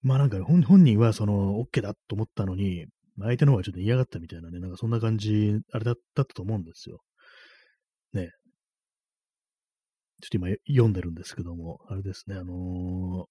[0.03, 2.87] まあなんか本本人はその OK だと思ったのに、
[3.19, 7.01] 相手の方がちょっと嫌がったみたいなね、なんかそんな感じ、あれだったと思うんですよ。
[8.13, 8.31] ね。
[10.23, 13.27] ちょっと今読んでるんですけども、あれですね、あのー、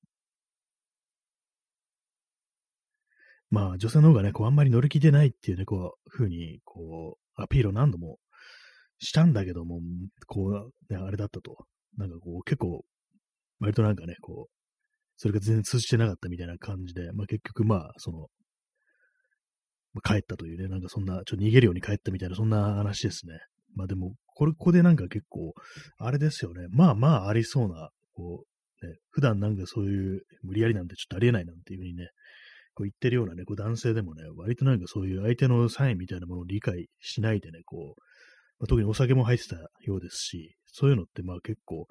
[3.51, 8.17] まあ女性の方がね、こうあんまり乗り気でないっていうね、こう、ふうに、こう、アピールを何度も
[9.05, 9.79] したんだけども、
[10.27, 11.65] こう、ね、あれだったと。
[11.97, 12.83] なんかこう、結構、
[13.59, 14.55] 割となんかね、こう、
[15.17, 18.27] それが全然通じてなかったみたいな感じで、まあ結局まあ、その、
[19.93, 23.39] まあ、帰ったというね、なんかそんな、ちょっと逃げるように帰ったみたいな、そんな話ですね。
[23.75, 25.53] まあでも、これ、ここでなんか結構、
[25.97, 26.67] あれですよね。
[26.69, 28.43] まあまあありそうな、こ
[28.81, 32.09] う、ね、普段なんかそういう無理やりなんてちょっとありえないなんていうふうにね、
[32.73, 38.01] こう言ってるようなね、こう男性でもね、割となんかそういう相手のサインみたいなものを理解しないでね、こう、
[38.59, 41.87] まあ、特にお酒も入ってたようですし、そういうのってまあ結構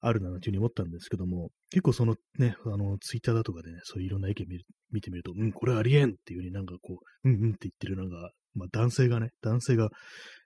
[0.00, 4.58] あるなというふうに思ったんですけども、結構そのね、あの、ツイッターだとかでね、そういういろんな意見見
[4.92, 9.88] 見てみると、うん、これありえんっていうふうになんかこう、うんうんって言ってるなんか、まあ男性がね、男性が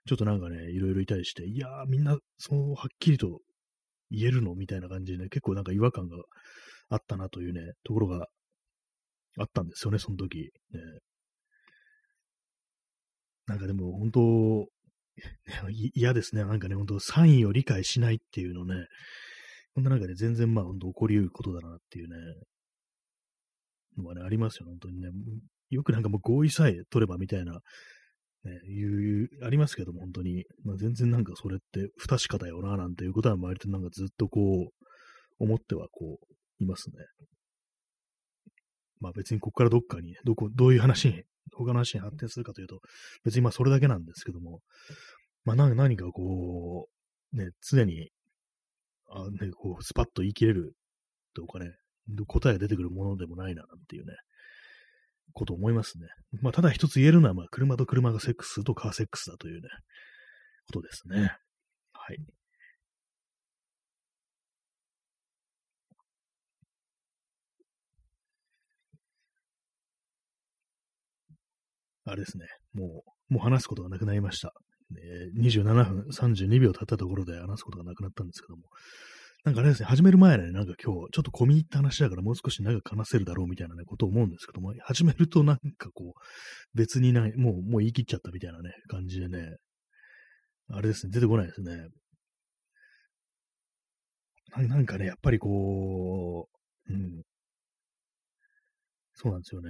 [0.07, 3.39] ちょっとなんかね、いろいろいたりして、いやーみんなそうはっきりと
[4.09, 6.17] 言えるのみたいな感じでね、結構なんか違和感が
[6.89, 8.27] あったなというね、ところが
[9.37, 10.51] あったんですよね、その時。
[10.71, 10.79] ね、
[13.45, 14.67] なんかでも本当、
[15.93, 16.43] 嫌ですね。
[16.43, 18.87] なんかね、本当サインを理解しないっていうのね、
[19.75, 22.15] ほんとなんかね、全然まあ本当起こり得ることだなっていうね、
[23.97, 25.09] のがね、ありますよ、本当にね。
[25.69, 27.61] よくなんかもう合意さえ取ればみたいな、
[28.43, 30.45] ね、いう、ありますけども、本当に。
[30.63, 34.85] まあ、全然なんかそれって不確かだよな、なんていうことは割となんかずっとこう、
[35.39, 36.95] 思ってはこう、いますね。
[38.99, 41.23] まあ別にここからどっかに、どこ、どういう話に、
[41.55, 42.79] 他の話に発展するかというと、
[43.23, 44.61] 別にまあそれだけなんですけども、
[45.45, 46.87] まあ何かこ
[47.33, 48.09] う、ね、常に、
[49.09, 50.73] あね、こう、スパッと言い切れる
[51.35, 51.71] とかね、
[52.27, 54.13] 答えが出てくるものでもないな、なんていうね、
[55.33, 56.07] こと思いますね。
[56.41, 59.69] まあただ一つ言えるのは、まあ車と車がセックスするとカーセックスだというね、
[60.67, 61.35] ことですね。
[61.93, 62.17] はい。
[72.09, 72.45] あれですね。
[72.73, 74.53] もう、もう話すことがなくなりました。
[74.97, 78.63] え27分32秒経ったところで話すことがなくなったんですけども。
[79.45, 89.55] なんかあれですね、始める前ね、なんか今日、ちょっと込み入った話だからもう少し長く話せるだろうみたいなね、ことを思うんですけども、始めるとなんかこう、別にない、もう、もう言い切っちゃったみたいなね、感じでね、
[90.71, 91.87] あれですね、出てこないですね。
[94.67, 96.49] なんかね、やっぱりこ
[96.89, 97.21] う、うん。
[99.13, 99.69] そうなんですよね。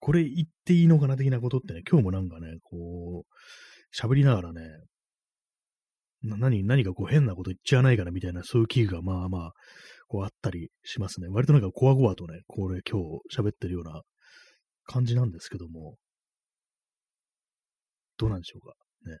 [0.00, 4.62] これ言っていいのかな的なことってね、今日もなんかね、こう、喋りながらね、
[6.22, 9.52] な何、何かこう変なこと言っちゃわないかなみたいな、そういう危惧がまあまあ、
[10.08, 11.28] こうあったりしますね。
[11.28, 14.02] 割となんかこわごわとね、これ今日喋ってるような
[14.84, 15.96] 感じなんですけども、
[18.16, 18.74] どうなんでしょうか？
[19.08, 19.18] ね。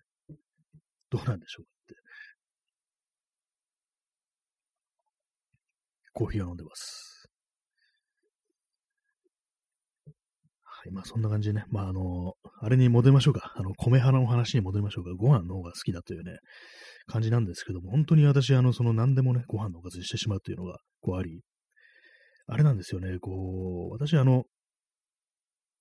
[1.10, 1.94] どうなんでしょうかって。
[6.14, 7.07] コーヒーを飲んでます。
[10.78, 10.92] はい。
[10.92, 11.64] まあ、そんな感じでね。
[11.70, 13.52] まあ、あの、あれに戻りましょうか。
[13.56, 15.10] あの、米派の話に戻りましょうか。
[15.18, 16.36] ご飯の方が好きだというね、
[17.08, 21.42] 感じなんですけども、本当に私、あの、その何でもね、ご飯のおかずにしてしまうというのが、こうあり、
[22.46, 24.44] あれなんですよね、こう、私、あの、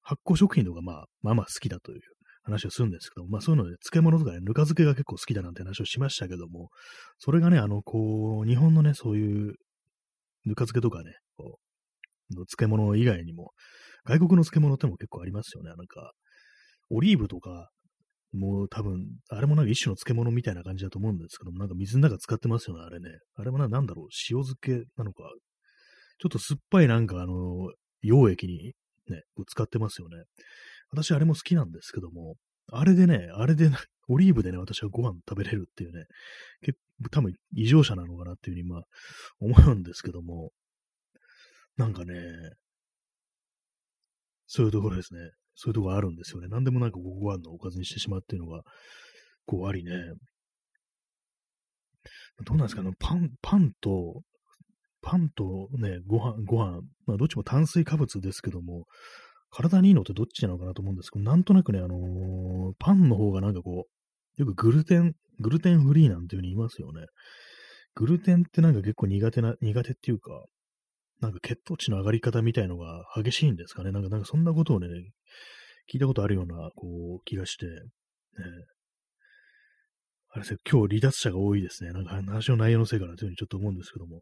[0.01, 1.99] 発酵食品とか、まあ、まあまあ好きだという
[2.41, 6.69] 話をするんですけども、まあそういうので、漬物とかね、ぬか漬けが結構好きだなんて話をしましたけども、
[7.19, 9.53] それがね、あの、こう、日本のね、そういう、
[10.45, 11.59] ぬか漬けとかね、こ
[12.31, 13.51] う、の漬物以外にも、
[14.07, 15.69] 外国の漬物っても結構ありますよね。
[15.69, 16.13] なんか、
[16.89, 17.69] オリーブとか、
[18.33, 23.09] もう多分、あれもなんか一種の漬物みたいな感じだと思うんですけども、なんか水の中使ってますよね、あれね。
[23.35, 25.23] あれもなんだろう、塩漬けなのか、
[26.19, 27.69] ちょっと酸っぱいなんかあの、
[28.03, 28.73] 溶液に
[29.09, 30.23] ね、使ってますよね。
[30.91, 32.35] 私あれも好きなんですけども、
[32.71, 33.69] あれでね、あれで、
[34.09, 36.05] オリーブでね、私はご飯食べれるっていうね、
[36.61, 38.83] 結構多分異常者なのかなっていうふうに、まあ、
[39.39, 40.51] 思うんですけども、
[41.75, 42.15] なんかね、
[44.47, 45.19] そういうところですね。
[45.55, 46.47] そういうところあるんですよね。
[46.49, 48.61] 何でもなんかご飯のおかずにしてしまうっていうのが、
[49.45, 49.91] こうありね。
[52.45, 52.83] どうなんですか？
[52.83, 54.21] ね、パン、パンと、
[55.01, 58.85] パンとね、ご飯、ご飯、まあどっちも炭水化物ですけども、
[59.49, 67.05] 体にいいのってどっちなのかなと思うんですけど、なんとなくね、あのー、パンの方がなんかこう、よくグルテン、グルテンフリーなんていう風に言いますよね。
[67.95, 70.45] グルテンってなんか結構苦手な、苦手っていうか、
[71.19, 73.91] なんか血糖値の上がり方みたいのが激しいんですかね？
[73.91, 74.87] なんか、なんかそんなことをね、
[75.91, 77.71] 聞いたことあるような、こう、気がして、ね、
[80.29, 81.91] あれです今日離脱者が多いですね。
[81.91, 84.21] なんか話の内容のせいかなというふうにちょっと思うんですけども、ね、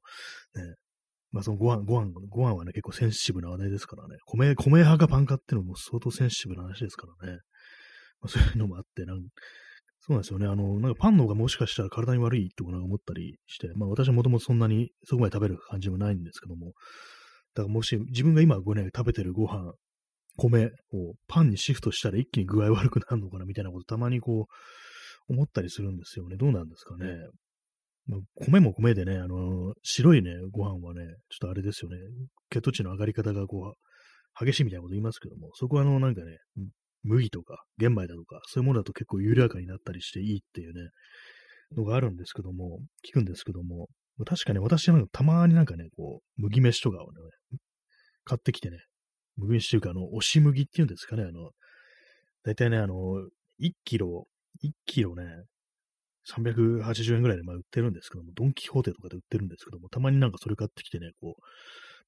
[1.31, 4.15] まあそのご飯、ご飯、ご飯はね、結構センシティブな話題ですからね。
[4.25, 7.39] 米、米派かパンかっていうのも相当センシティブな話ですからね。
[8.21, 9.21] まあ、そういうのもあって、なん
[10.07, 10.45] そうなんですよね。
[10.45, 16.73] あの、なんかパンの方がもしかしたら体に悪いとか思ったりして、まあ私はもともとそんなにそこまで食べる感じもないんですけども、
[17.55, 19.73] だからもし自分が今ごね、食べてるご飯、
[20.37, 24.45] 米をパンにシフトしたら一気に具合悪くなるのかなみたいなことたまにこ
[25.29, 26.37] う思ったりするんですよね。
[26.37, 27.07] どうなんですかね。
[28.05, 31.97] まあ、米も米でね、あの、白いね、ご飯はね、ちょっとあれですよね、
[32.51, 36.37] 血糖値の上がり方がこう、激しいみたいなこと言いますけども、そこはあの、なんかね、
[37.05, 40.89] 麦とか玄米だとか、そういうものだと結構緩やかになったりしていいっていうね、
[41.77, 43.87] のがあるんですけども、聞くんですけども、
[44.25, 47.19] 確かに私はたまになんかね、こう、麦飯とかをね、
[48.23, 48.77] 買ってきてね、
[49.37, 51.51] 麦飯というか、あの、押し麦っていうんですかね、あの、
[52.43, 52.95] だいたいね、あの、
[53.59, 54.27] 1キロ、
[54.63, 55.23] 1キロね、
[56.31, 61.41] 380円ぐらいでま売ってるんですけども、ドンキホーテとかで売ってるんですけども、たまになんかそれ買ってきてね、こう、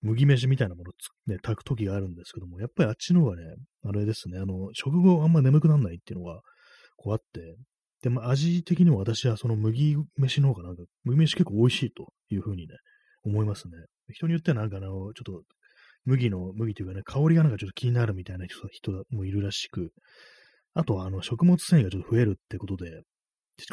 [0.01, 0.93] 麦飯みたいなものを
[1.27, 3.43] ね、炊く時があるんですけども、やっぱりあっちの方がね、
[3.83, 6.41] あれですね、あの、食後あんま眠くならないっていうのが、
[6.97, 7.55] こうあって、
[8.03, 12.75] で、まあ味的にも私はその麦飯の方がなんか、麦飯結構美味しいというふうにね、
[13.23, 13.73] 思いますね。
[14.11, 15.41] 人によってはなんかあの、ちょっと、
[16.05, 19.91] 麦の、麦というかね、香りがなんかちょっと気になるみたいな人もいるらしく、
[20.73, 23.01] あとはあの、食物繊維がちょっと増えるってことで、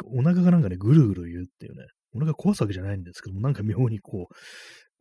[0.05, 1.85] お腹がなんかね、ぐるぐる言うっていうね、
[2.15, 4.35] お腹壊すわけじゃないんですけども、なんか妙にこう、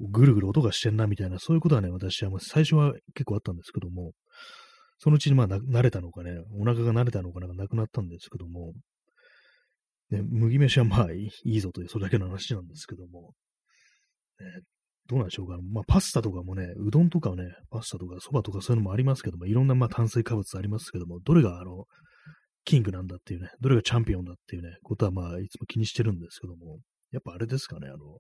[0.01, 4.13] ぐるぐる音がしてんなみたいな、そういうことはね、私は最初は結構あったんですけども、
[4.99, 8.73] そのうちにまあ慣れたのかね、お腹が慣れたのかなんかなくなったんですけども、
[10.11, 13.33] ね、麦飯はまあいいぞという、それだけの話なんですけども、
[14.41, 14.47] ね、
[15.07, 15.59] どうなんでしょうか。
[15.63, 21.85] まあ、パスタとかもね、うどんとかね、パスタとかそばとかそういうのもありますけども、いろんなまあ炭水化物ありますけども、どれがあの、
[22.65, 26.79] キングなんだっていうね、どれがチャンピオンだっていうね、ことはまあ、いつも気にしてるんですけども、
[27.13, 28.19] やっぱあれですかね、あの、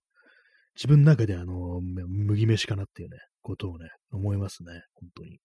[0.76, 5.38] 自分の中であの、麦飯かなっていうね、ことをね、思いますね、本当に。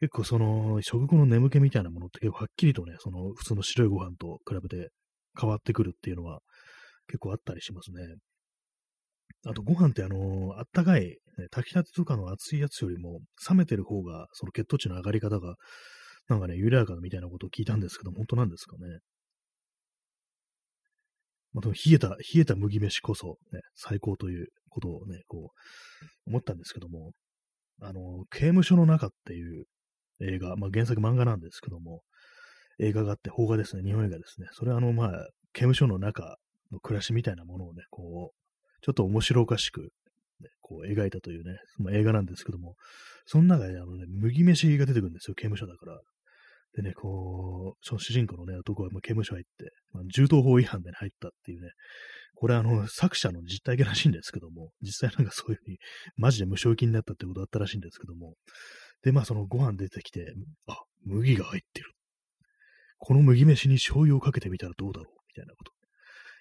[0.00, 4.90] 結構その、食後の眠気みたいなものって結構はっきりとね、その普通の白いご飯と比べて
[5.38, 6.40] 変わってくるっていうのは
[7.06, 8.16] 結構あったりしますね。
[9.46, 11.16] あとご飯ってあの、あったかい、ね、
[11.50, 15.56] 炊きたてとかの熱いやつよりも冷めてる方が、その血糖値の上がり方が
[16.30, 19.00] なんかね、緩やかみたいなことを聞いたんですけど、本当なんですかね。
[21.52, 25.52] まあ、でも冷えた、冷えた麦飯こそ、ね、最高ということをね、こ
[26.26, 27.12] う、思ったんですけども、
[27.82, 29.64] あの、刑務所の中っていう
[30.20, 32.02] 映画、まあ、原作漫画なんですけども、
[32.78, 34.48] 映画があって、邦画ですね、日本映画ですね。
[34.52, 35.10] それはあの、まあ、
[35.52, 36.36] 刑務所の中
[36.72, 38.40] の暮らしみたいなものをね、こう、
[38.82, 39.90] ちょっと面白おかしく、
[40.40, 42.76] ね、こう描いたというね、その映画なんですけども、
[43.26, 46.00] その中であのね、麦飯が出てくるんですよ、刑務所だから。
[46.74, 51.70] でね、こう、その主人公のね、男はもう刑務所入って、まあ、銃刀法違反で、ね、入ったっていうね、
[52.36, 55.78] これあの、作者の実体験らしいんですけども、実際なんかそういうふうに、
[56.16, 58.34] マジで無償金になったってことだったらしいんですけども、
[59.02, 60.32] で、まあそのご飯出てきて、
[60.68, 61.92] あ、麦が入ってる。
[62.98, 65.72] この麦飯に醤油をかけてみたらどうだろうみたいなこと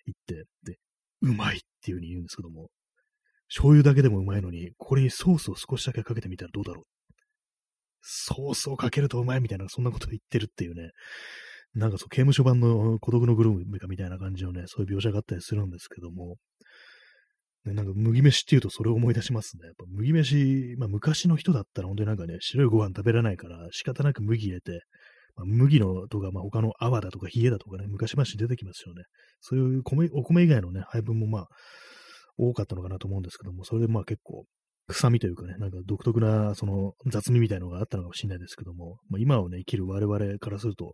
[0.05, 0.77] 言って、で、
[1.21, 2.69] うまいっていうふうに言うんですけども、
[3.47, 6.98] 醤油だけでもうまいのに、これにソースを少しだけかけてみたらどうだろう
[8.01, 10.91] ソースをかけるとうまいみたいな、そんなこと言ってるっていうね。
[11.75, 16.37] なんかそう、刑務所版の孤独のグルームかみたいな感じのね、そういう描写があったりするんですけども、
[17.65, 19.67] ね、なんか麦飯っていうとそれを思い出しますね。
[19.67, 24.81] やっぱ麦飯、まあ昔の人だったら本当になんかね、白いご飯食べられないから仕方なく麦入れて、
[25.35, 29.03] まあ、麦のとか、まあ他の泡だとか冷えだとかね、昔々出てきますよね。
[29.41, 31.47] そういう米、お米以外のね、配分もまあ
[32.37, 34.45] 多かったのかなと思うんですけども、それでまあ結構
[34.89, 40.93] 臭みというかね、なんか独特な、その雑味みたいなのがあったのかもしれないですけども、まあ、今をね、生きる我々からすると、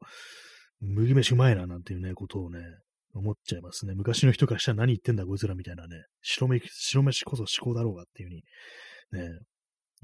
[0.81, 2.60] 麦飯うまいななんていうね、ことをね、
[3.13, 3.93] 思っちゃいますね。
[3.95, 8.43] 昔の人からしたら何言ってんだこいつらみたいなね、白飯、白飯こそ思考だろうがっていうふうに、
[9.23, 9.39] ね、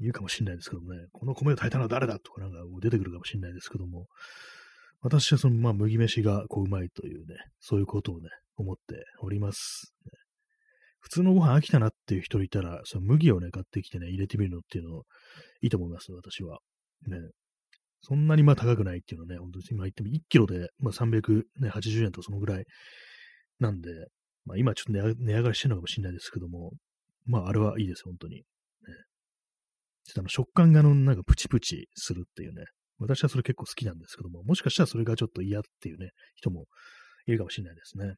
[0.00, 4.06] 言うかもしれないですけどもね、この米を炊いたのは誰だとかなんか出てくるかもしれないですけども、
[5.02, 9.92] 私はその、まあ、麦飯がこううまいというね、そういうことをね、思っております。
[10.06, 10.12] ね、
[11.02, 15.02] 普通のご飯飽きたなっていう人いたら、その麦をね、買ってきてね、入れてみるのっていうの
[15.60, 16.60] いいと思います、私は。
[17.06, 17.18] ね。
[18.00, 22.64] そんなにまあ高くないっていうのね、本当に今言っても1キロで、まあ、380円とそのぐらい
[23.58, 23.90] なんで、
[24.44, 26.72] まあ今ちょっと値上がりしてるのかもしれないですけども、
[27.26, 28.36] まああれはいいです、本当に。
[28.36, 28.42] ね、
[30.04, 32.64] ちょっとあの食感があのなんかプチプチするっていうね、
[32.98, 36.66] 私はそれ結構好きなんですけども、もしかしたらそれがちょっと嫌っていうね、人も
[37.26, 38.14] いるかもしれないですね。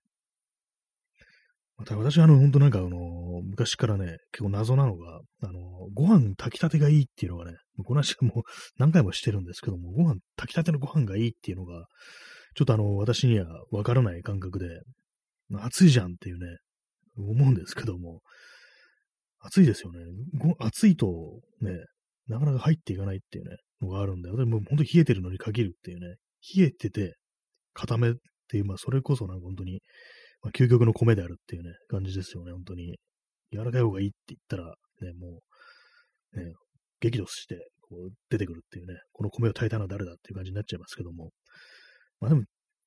[1.77, 5.61] また私あの、本当なんかあの、昔からね、結構謎なのが、あの、
[5.93, 8.43] ご飯炊きたてがいいっていうのがね、この話もう
[8.79, 11.87] 何回もしてるんですけども、ご飯、炊きたてのご飯がいいっていうのが、
[12.55, 14.83] ちょっとあの、私にはわからない感覚で、
[15.53, 16.59] 暑いじゃんっていうね、
[17.16, 18.22] 思うんですけども、
[19.41, 19.99] 暑いですよね。
[20.59, 21.85] 暑いとね、
[22.29, 26.16] なかなか入っていかないっていうね、のがあるんで、でも本当冷えてるのに限るっていうね、
[26.57, 27.16] 冷えてて、
[27.75, 28.14] 固めっ
[28.49, 29.81] ていう、まあそれこそなんか本当に、
[30.45, 32.99] まあ、究極の米であるっていうね、感じですよね、本当に。
[33.51, 34.64] 柔らかい方がいいって言ったら、
[35.01, 35.40] ね、も
[36.34, 36.53] う、ね、
[37.01, 41.30] 激怒して、こう、出てくるっていうね、この米を炊いたのは誰だっていう感じになっちゃいますけども。
[42.20, 42.42] まあでも、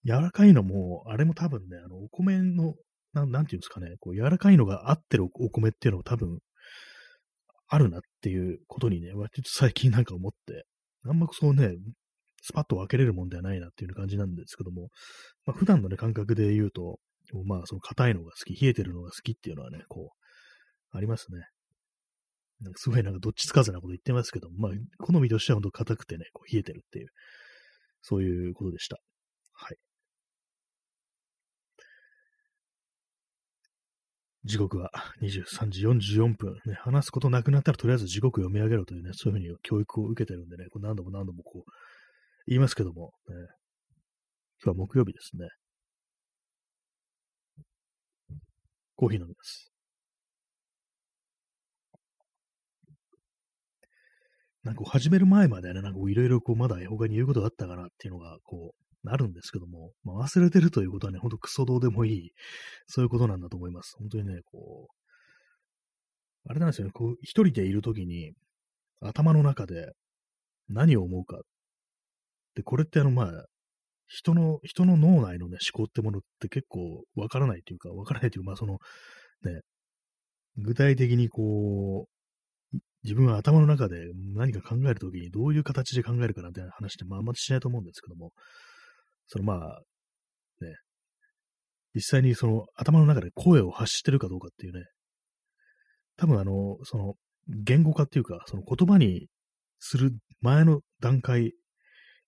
[0.06, 2.76] 柔らかいのも、あれも多分ね、あの、お米の、
[3.14, 6.40] なん、なんていうんですかね、こう、柔らかいのが合ってるお米っていうのも多分、
[7.70, 10.66] あるなっていうことにね、割と最近なんか思って、
[11.06, 11.76] あんまそうね、
[12.42, 14.90] スパッと分けれるもんではないなっていう感じなんですけども、
[15.46, 17.00] まあ、普段のね、感覚で言うと、
[17.46, 21.40] まあ、その硬いのが好き、冷えてるのが好きっていうのはね、こう、ありますね。
[22.62, 27.08] なんかすごいなんかどっちつかずなこと言ってますけど、まあ、好みとしては本当硬くてね、こう冷えてるっていう、
[28.02, 28.98] そういうことでした。
[29.54, 29.78] はい。
[34.46, 41.72] 時刻は23時44分、ね、話すことなくなったらとりあえず時刻読み上げろというね、そういうふうに教育を受けてるんでね、こう何度も何度もこう
[42.48, 43.36] 言いますけども、ね、
[44.64, 45.48] 今日は木曜日ですね。
[48.98, 49.72] コーヒー飲みます。
[54.64, 62.32] なんか始める前までね、なんかいろいろこうまだ他に言うことがあったかなっていうのがこうあるんですけども、まあ、忘れてるということはね、ほんとクソどうでもいい、
[62.88, 63.96] そういうことなんだと思います。
[63.98, 68.34] 本当にね、こう、あれなんですよね、こう、一人でいるときに、
[69.02, 69.94] 頭の中で
[70.70, 71.40] 何を思うか。
[72.56, 73.46] で、これってあの、まあ、
[74.08, 78.80] 人の、人の脳内のね、思考ってものって結構わからないというか、わからないというか、まあその、
[79.44, 79.62] ね、
[80.58, 83.96] 具体的にこう、自分は頭の中で
[84.36, 88.32] 何か考えるときにどういう形で考えるかなんて話って、まああんまりしないと思うんですけども、
[89.28, 89.82] そのまあ、
[90.62, 90.76] ね、
[91.94, 94.86] 実際にその頭の中で声を発してるかどうかっていうね、
[96.18, 97.14] 多分あの、その
[97.48, 99.28] 言語化っていうか、その言葉に
[99.80, 101.54] する前の段階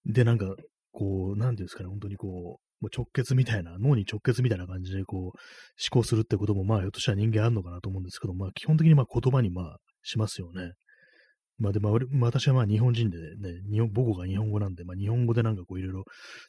[0.06, 0.56] でなんか、
[0.92, 5.34] こう、なんていうんですかね、本当にこう、もう直結みたいな、脳に直結みたいな感じでこう、思
[5.92, 10.72] 考するってことも、まあ、ひょっとしたら人間あるのかなと思うんですけど、まあ、基本的にまあ言葉にまあ、しますよね。
[11.60, 16.04] まあでも、私はまあ日本人でね、日本母語が日本語なんで、まあ日本語でなんかこういろいろ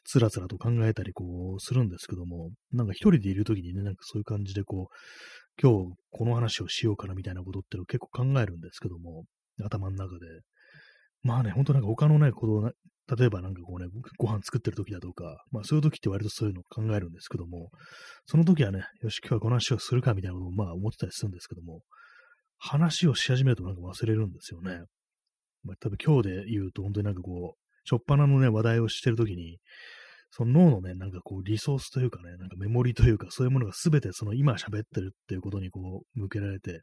[0.05, 9.25] つらつらと考えたりこうするんですけども、なんか一人でいるときにね、なんかそういう感じでこう、今日この話をしようかなみたいなことってのを結構考えるんですけども、
[9.61, 10.25] 頭の中で。
[11.23, 12.71] まあね、ほんとなんか他のないこと
[13.17, 13.87] 例えばなんかこうね、
[14.17, 17.69] ご飯作ってる時だとか、まあそういう時って割とそういうのを考えるんですけども、
[18.25, 21.81] その時はね、よし、今日はこの話をするかみたいなことをまあ思ってたりするんですけども、
[22.57, 24.81] 話をし始めるとなんか忘れるんですよね。
[25.63, 29.57] まあ、多分今日で言うと本当になんかこう、しょっぱなのね、話題をしてるときに、
[30.31, 36.81] その脳のね、なんかこう、リソースというかね、なんかメモリというか、そういうものがすべてその今喋ってるっていうことにこう、向けられて、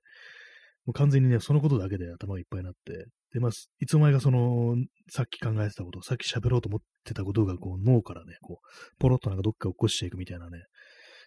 [0.89, 4.75] もう完全にね、そのことだけで頭がいっぱいになって、で、まあ、いつお前がその、
[5.11, 8.67] さっき考えてたこと、さっき喋ろうと思ってたことが、こう、脳からね、こう、
[8.99, 10.63] ポロッとなんかどっか起こしていくみたいなね、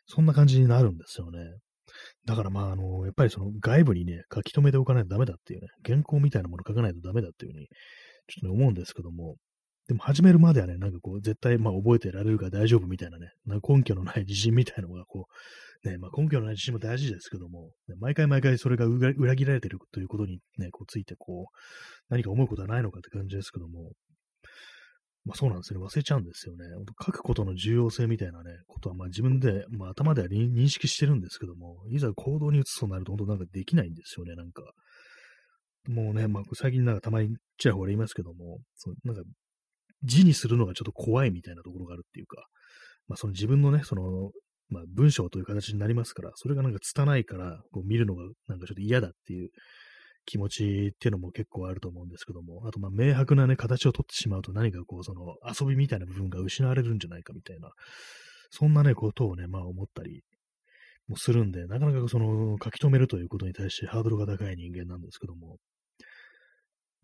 [0.08, 1.40] そんな感じになるんですよね。
[2.26, 9.36] だからまあ、あの、やっぱりその外部にね、書き留めておかないとダメだっていうね、原稿みたいなもの書かないとダメだっていうふうに、ちょっとね、思うんですけども、
[9.88, 15.28] でも始めるまではね、なんかこう、絶対まあ覚えてられるから大丈夫みたいなね、な根拠のない自信みたいなのがこ
[15.84, 21.56] う、ね、まあ根拠のない自信も大事ですけども、毎回毎回それが裏切られてるということにね、こうついてこう、
[22.10, 23.92] 何か思うことはないのかって感じですけども、
[25.26, 25.80] まあそうなんですね。
[25.80, 26.66] 忘れちゃうんですよね。
[27.04, 34.64] 書くことの重要性みたいなね、ことはまあ自分で、まあ頭では認識してるんですけども、いざ行動に移すとなると本当なんかできないんですよね、なんか。
[35.88, 39.24] もうね、まあ最近なんかたまにちらほら言いますけども、そうなんか
[40.04, 42.46] 字にするのがちょっと怖いみたいなところがあるっていうか、
[43.08, 44.32] まあその自分のね、その、
[44.70, 49.50] まあ文章という形になりますから、それがなんか拙いから、こう見るのがなんかちょっと嫌だっていう
[50.26, 57.72] 気持ちっていうのも結構あると思うんですけども、あと、まあ、明白なね、形をとってしまうと何かこう、その遊びみたいな部分が失われるんじゃないかみたいな、
[58.52, 60.24] そんなね、ことをね、まあ思ったり
[61.08, 65.58] もするんで、なかなかその書き留めるということに対してハードルが高い人間なんですけども、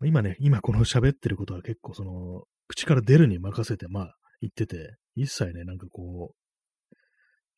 [0.04, 6.94] 今ね、今この喋ってることは結構その、口から出るに任せて、まあ言ってて、一切ね、なんかこう、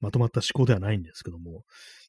[0.01, 1.65] まとまった思考ではないんですけども、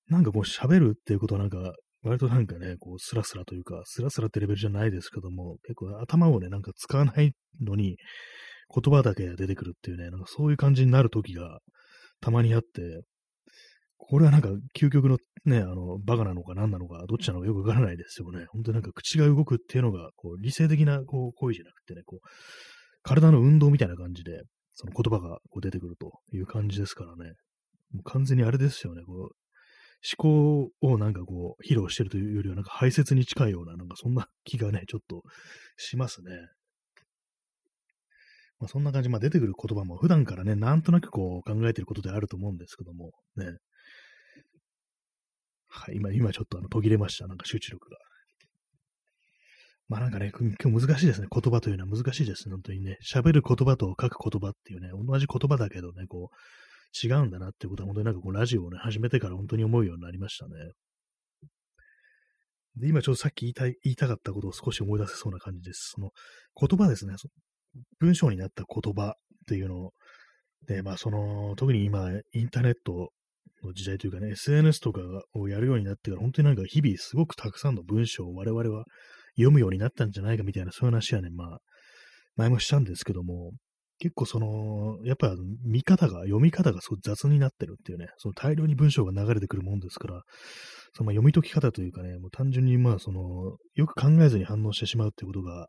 [0.08, 1.74] なんかこう喋るっていうことはなんか
[2.04, 7.98] 割となんかね、こう、スラスラというか、スラスラってレベルじゃないですけども、結構頭をね、なんか使わないのに、
[8.74, 11.60] 言葉だけ出てくるっていうね、なんかそういう感じになる時が
[12.22, 13.04] たまにあって、
[13.98, 18.46] これはなんか究極のね、あの、バカなのか何なのか、どっちなのかよくわからないですよね。
[18.50, 22.28] 本当になんか口が動くっていうのが、こう、理性的なこう行為じゃなくてね、こう、
[23.04, 24.44] 体の運動みたいな感じで、
[24.74, 27.34] その言葉がこう出てくるという感じですからね。
[27.94, 29.36] もう完全にあれですよね、こう
[30.04, 35.22] 思、考をなんかこう、披露してるというよりは、なんか排泄に近いような、なんかそんな気がね、ちょっと
[35.78, 36.32] しますね。
[38.60, 43.58] まあ、そんな感じ、まあ、出てくる言葉も普段からね、なんとなくこう考えてることであると思うんですけども、ね。
[45.68, 47.28] はい、今、今ちょっとあの途切れました。
[47.28, 47.98] なんか集中力が。
[49.92, 51.28] まあなんかね、今日難しいですね。
[51.30, 52.54] 言葉というのは難しいですね。
[52.54, 52.98] 本当にね。
[53.06, 60.54] 喋る言葉と書く言葉っていうね、同じ言葉だけどね、こう、違うんだなっていうことは、本当になんかこう、ラジオをね、始めてから本当に思うようになりましたね。
[62.78, 65.92] で、今ちょっとさっき言いたい、言いたかったことを少し思い出せそうな感じです。
[65.96, 66.12] その
[66.56, 67.16] 言葉ですね。
[68.00, 69.14] 文章になった言葉っ
[69.46, 69.92] ていうのを
[70.68, 73.10] で、まあその、特に今、インターネット
[73.62, 75.02] の時代というかね、SNS とか
[75.34, 78.86] をやるようになってから、本当になんか日々すごくたくさんの文章を我々は
[79.36, 81.60] 読むようになったんじゃないかみたいな、そういう話はね、まあ、
[82.36, 83.52] 前もしたんですけども、
[84.00, 90.24] 結構その、やっぱ見方が、読み方がすごい雑になってるっていうね、その大量に文章が流れてくるもんですから、
[90.94, 93.22] その読み解き方というかね、もう単純にまあその、
[93.76, 95.68] よく考えずに反応してしまうっていうことが、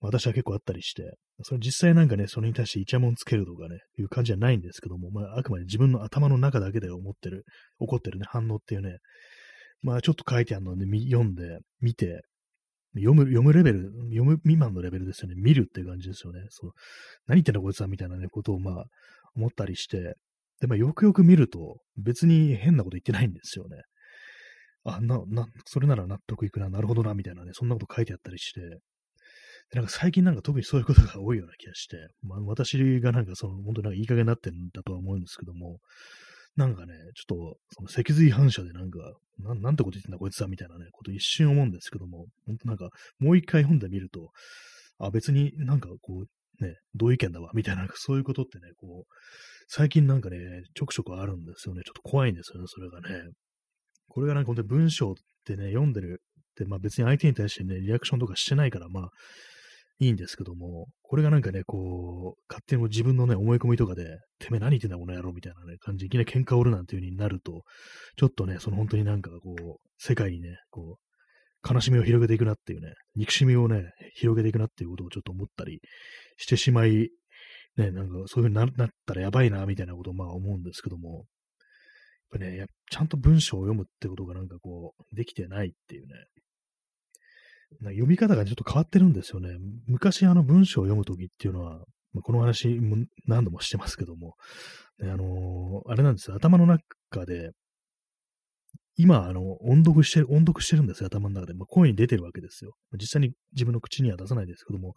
[0.00, 7.44] 私は結構あったりして、それ実際なんかね、それに対してイチャモンつけるとかね、いう感じじゃないんですけども、まああくまで自分の頭の中だけで思ってる、
[7.78, 8.98] 起こってるね、反応っていうね、
[9.82, 12.22] まあちょっと書いてあるので、読んで、見て、
[12.96, 15.34] 読む、読むレベル、読む未満のレベルですよね。
[15.36, 16.40] 見るっていう感じですよね。
[16.50, 16.70] そう。
[17.26, 18.84] 何言ってんだこいつはみたいなね、ことをまあ、
[19.34, 20.16] 思ったりして、
[20.60, 23.76] で、まあ、よくよく見ると、別に変なこと言ってないんですよね。
[24.84, 28.60] あ、な、な、それなら納得いくな、なるほどな、みたいなね、そんなこと書いてあったりして、
[29.74, 35.80] なんか最近なんか特にそういうことが多いような気がして、まあ、私がなんかその、本当になんかいい加減になってるんだとは思うんですけども、
[36.56, 38.98] なんかね、ちょっと、その脊髄反射でなんか、
[39.38, 42.88] ななんてこと言ってんだこいつはみたいなね、こと一瞬思うんですけども、本当なんか、
[43.18, 44.30] もう一回読んでみると、
[44.98, 49.12] あ、別になんかこう、ね、同意見だわ、みたいな、そういうことってね、こう、
[49.68, 50.38] 最近なんかね、
[50.74, 51.82] ちょくちょくあるんですよね。
[51.84, 53.30] ちょっと怖いんですよね、それがね。
[54.08, 59.10] これがなんか本当に文章ってね、読んでるって、まあ別に相手に対してね、リアクションとかしてないから、まあ、
[59.98, 67.62] いいんですけども、これがなんかね、こう、勝手に自分のね、思い込みとかで、てめえ何言ってんだこの野郎みたいなね、感じ、いきなり喧嘩を売るなんていう風になると、
[68.16, 75.80] ちょっとね、その本当になんかこう、世界にね、こう、悲しみを広げていくなっていうね、憎しみをね、広げていくなっていうことをちょっと思ったり
[76.36, 77.10] してしまい、
[77.76, 81.24] ね、なんかそういう風になったらやばいな、みたいなことをまあ思うんですけども、
[82.32, 86.14] やっぱね、ちゃんと文章を読むってことがなんかこう、できてないっていうね、
[87.82, 89.50] 読み方がちょっと変わってるんですよね。
[89.86, 91.78] 昔あの文章を読むときっていうのは、
[92.12, 92.96] まあ、この話も
[93.26, 94.34] 何度もしてますけども、
[95.02, 97.50] あのー、あれなんですよ、頭の中で、
[98.98, 101.52] 今、あの、音読してる、音読してるんですよ、頭の中で。
[101.52, 102.72] まあ、声に出てるわけですよ。
[102.94, 104.94] 実際に自分の口には出さないですけども、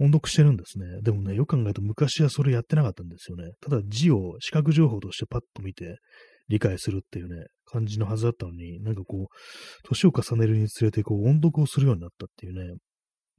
[0.00, 1.02] 音読してるんですね。
[1.02, 3.52] でもね、よく考えると昔はそれやってなかったんですよね。
[3.60, 5.98] ただ字を視覚情報としてパッと見て
[6.50, 9.34] 理解するっていうね、感じのはずだったのに、なんかこう、
[9.84, 12.74] 年を重ねるにつれてこう音読をするようになったっていうね、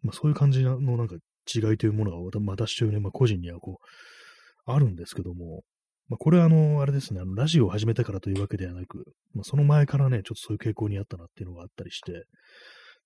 [0.01, 1.15] まあそういう感じのなんか
[1.53, 5.63] 違いというものが私というね、まあ個人にはこう、あるんですけども、
[6.07, 9.03] まあこれはあの、あれですね、あの、ラジオを始めたからというわけではなく、
[9.33, 12.23] まあその前からね、ちょっとそういう傾向にあったなっていうのがあったりして、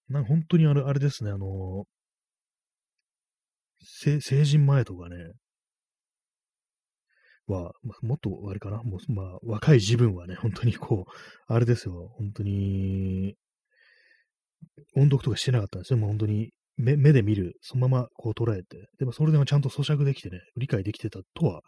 [0.09, 1.85] なんか本当にあれ、あれですね、あの、
[3.81, 5.15] 成人前とかね、
[7.47, 13.35] は、もっとあれかな、もう、まあ、若い自分はね、本当にこう、あれですよ、本当に、
[14.95, 15.99] 音読とかしてなかったんですよ。
[15.99, 21.61] もう本当に目目で見る、そのままこう捉えて、でもそれでもちゃんと咀嚼できてね、理解できてたとは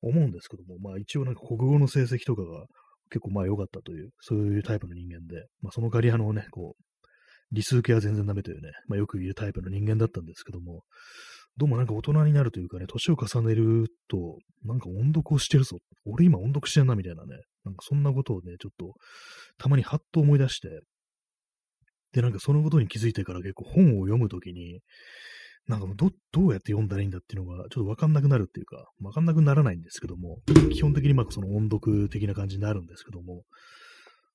[0.00, 2.66] 思うんですけども、まあ一応なんか国語の成績とかが
[3.10, 6.82] 結構まあ良かったという、そういうタイプの人間で、まあその代わりあのね、こう、
[7.52, 10.82] 理数系は全然ダメというね、まあよく言うタイプの人間だったんですけども、
[11.58, 15.78] どうもなんか大人になるというかね、年を重ねると、なんか音読をしてるぞ。
[16.06, 18.94] 俺今音読してんなみたいなね、なんかそんなことをね、ちょっと、
[19.58, 20.80] たまにハッと思い出して、
[22.12, 24.80] で、なんかそのことに気づいてから結構本を読むときに、
[25.68, 30.38] なんかど、どうやって読んだらいいんだっていうのが、ちょっとわかんなくなるっていうか、わかんなくならないんですけども、
[30.72, 33.42] 基本的にまあその音読的な感じになるんですけども、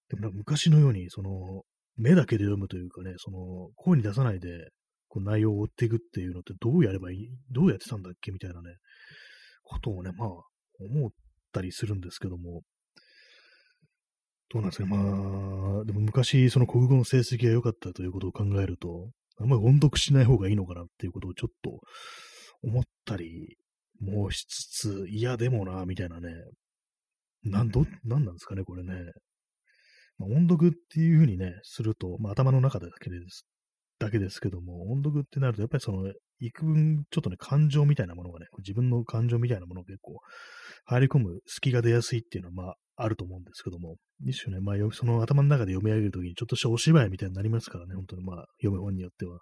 [0.09, 1.63] でもなんか昔のように、その、
[1.97, 4.69] 目だけで読むというかね、その、声に出さないで、
[5.17, 8.75] こう内容を追っていくっていうのってどうやればいい、どうやってたんだっけみたいなね、
[9.63, 10.29] ことをね、まあ、
[10.79, 11.09] 思っ
[11.51, 12.61] たりするんですけども、
[14.49, 14.97] どうなんですかま
[15.81, 19.09] あ、でも昔、その国語の成績が良かったということを考えると、
[19.39, 21.79] あんまり音読しない方がいいのかなっていうことをちょっと
[22.63, 23.57] 思ったり
[23.99, 26.29] もしつつ、いや、でもな、みたいなね、
[27.43, 28.93] なん、ど、なんなんですかね、これね。
[30.17, 33.45] まあ、音読っていうふうにね、すると、まあ、頭の中だけです
[33.99, 40.19] だけですけども、音読ってなると、やっぱりその、幾分、ちょっとね、感情みたいなものがね、自分の感情みたいなものが結構
[40.85, 49.39] 入り込む隙が出やすいっていうのは、まあ、あると思うんですけども、一種ね、まあ、その頭の中で読み上げるときにちょっとしたお芝居みたいになりますからね、本当にまあ、読む本によっては。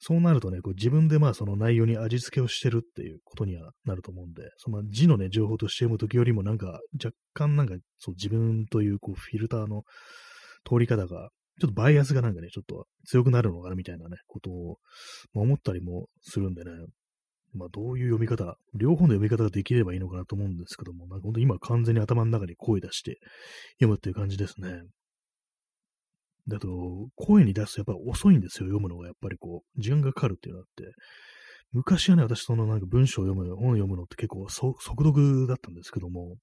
[0.00, 9.82] そうなるとね、こう自分でまあその内容に味付けをしてるっていうことにはなると思うんで、その字のね、情報として読むときよりもなんか若干なんかそう自分というこうフィルターの
[10.64, 11.30] 通り方が、
[11.60, 14.78] ちょっとバイアスがなんかね、ちょっと強くなるのかなみたいなね、ことを
[15.34, 16.70] ま思ったりもするんでね、
[17.54, 23.18] まあどういう読み方、両方の読み方ができればいいのかなと思うんですけども、なんか本当今完全に頭の中に声出して
[23.80, 24.82] 読むっていう感じですね。
[26.48, 26.68] だと、
[27.16, 29.06] 声に出すとやっぱ遅いんですよ、読むのが。
[29.06, 30.94] やっぱりこう、時間がかかるっていうのがあって。
[31.72, 36.36] 昔はね、私そのなんか文章を読む、本を読むのって結構速読だったんですけども、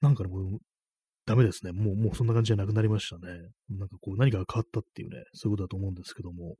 [0.00, 0.30] なんかね、
[1.26, 1.72] ダメですね。
[1.72, 3.32] もう、もうそんな感じじゃなくなりましたね。
[3.70, 6.56] なんかこう、何かが変わったっていうね、そういうことだと思うんですけども。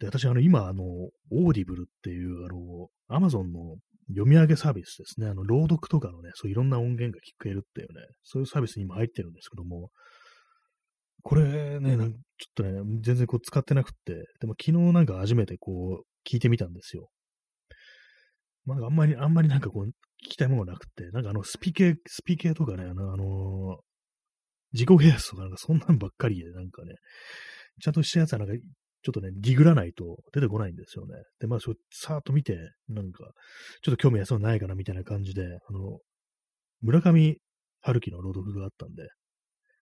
[0.00, 3.76] で、私、あの、今、あの、 Audible っていう、あの、アマゾンの
[4.08, 5.28] 読み上げサービスですね。
[5.28, 9.90] あの、朗読とかのね、そういろんな音源が聞けるっていうね、そういうサービスに今入ってるんですけども、
[11.22, 12.18] これね、なんちょっ
[12.54, 17.08] とね、全然こう使ってなくって、でも昨日なんか初めてこう聞いてみたんですよ。
[18.64, 19.90] まあ、あんまり、あんまりなんかこう
[20.26, 23.78] 聞きたいものがなくて、なんかあのスピ系、スピ系とかね、あの、あの、
[24.72, 26.96] 自己啓発とかなんかそんなんばっかりで、なんかね、
[27.80, 31.14] ちゃんとしたやつはなんか、ちょっとね、ディグらないと出てこないんですよね。
[31.38, 32.58] で、まあ、それ、さーっと見て、
[32.88, 33.24] なんか、
[33.82, 36.00] ちょっと興味あそうないかなみたいな感じで、あの、
[36.80, 37.36] 村上
[37.82, 39.08] 春樹の朗読があったんで、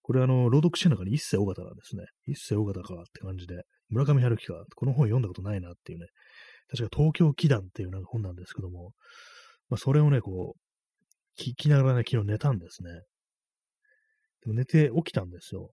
[0.03, 2.05] これあの、朗読してる中に一世尾形なんですね。
[2.27, 6.07] 一世尾形かって感じで、村上春樹か、この本読んだことないなっていうね、
[6.69, 8.93] 確か東京祈願っていうなんか本なんですけども、
[9.69, 12.91] まあそれをね、こう、聞きながらね、昨日寝たんですね。
[14.43, 15.71] でも寝て起きたんですよ。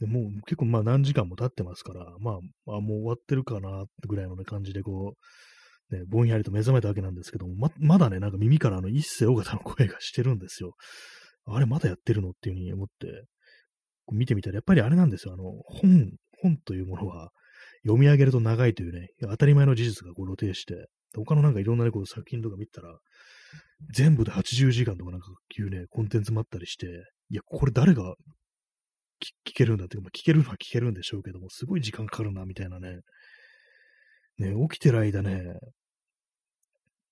[0.00, 5.14] でもう結構まあ何時間も経ってますから、まあ、あもう終わってるかなってぐらいの、ね、感じでこ
[5.90, 10.74] う、ね、ぼんやりと目覚めたわけなんですけども、ままだね、なんか耳からあの一世尾形の声がしてるんですよ。
[11.46, 12.30] あれまだやってるの？
[12.30, 13.24] っていうふうに思って、
[14.12, 15.34] 見てみたら、やっぱりあれなんですよ。
[15.34, 16.12] あの、本、
[16.42, 17.30] 本というものは、
[17.84, 20.88] 読み上げると長いというね、当たり前の事実がこう露呈して、
[21.20, 22.98] 他のなんかいろんな、ね、こう作品とか見たら、
[23.92, 26.86] 全部で80時間とかなんかいうね、コンテンツもあったりして、
[27.30, 28.14] いや、これ誰が
[29.46, 33.00] 聞けるんだっていうか、まあ、聞けるのは聞けるんでしょうけども、すごい時間かかるな、みたいなね。
[34.38, 35.42] ね、起きてる間ね、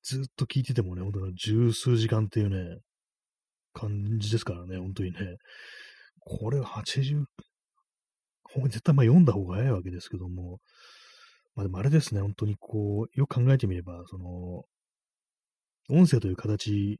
[0.03, 2.79] ずっと聞いててもね、本当に十数時間っていうね、
[3.73, 5.19] 感じですからね、本当にね。
[6.21, 7.25] これ80、
[8.65, 10.59] 絶対まあ読んだ方が早いわけですけども、
[11.55, 14.65] まあでもあれですね、本当にこう、よく考えてみれば、その、
[15.91, 16.99] 音声という形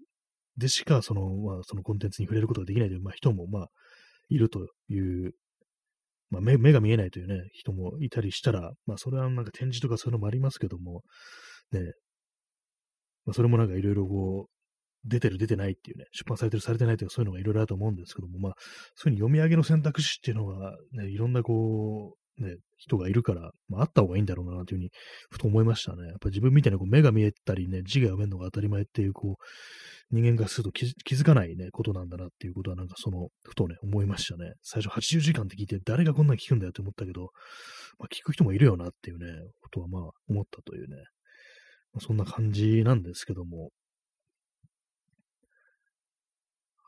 [0.57, 3.69] でしか、その、まあ、そのコンテンツに触れることができないという、まあ、人も、まあ、
[4.29, 5.33] いるという、
[6.31, 11.03] まあ目、目が見えないというね、人もいたりしたら、まあ、それはなんか展示とかそういうのもありますけども、
[11.73, 11.81] ね、
[13.25, 14.53] まあ、それもなんかいろいろこう、
[15.05, 18.53] 出てる出てないっていうね、出版されてるされてないというそういうのがいろいろあると思うんですけども、まあ、
[18.95, 24.91] そういうふうに読み上げの選択肢っていうのが、ね、いろんなこう、ね、人がいるから、まあ、あった方がいいんだろうな、というふうに、
[25.31, 26.09] ふと思いましたね。
[26.09, 30.85] やっぱ自分みたいにこう目が見えたりね、字が読めるのが当たり前っていう、こう、人間がすると気
[31.15, 34.55] づかないね、ことなんだなっていうことは、なんかその、ふとね、思いましたね。
[34.63, 37.31] 最初80時間って聞いて、誰がこんなに聞くんだよって思ったけど、
[37.99, 39.27] まあ、聞く人もいるよなっていうね、
[39.61, 40.97] ことはまあ、思ったというね、
[41.93, 43.71] まあ、そんな感じなんですけども、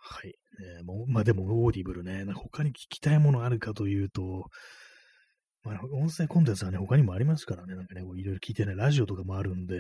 [0.07, 0.35] はい。
[0.61, 4.51] ね、もうまあでも、 Audible ね、なんか他に聞きたいものあるかというと、
[5.65, 9.79] まあ、音声コンテンツはね、他にもありますからね、なんかね、いろいろ聞いてね、ラジオとかもあるんで、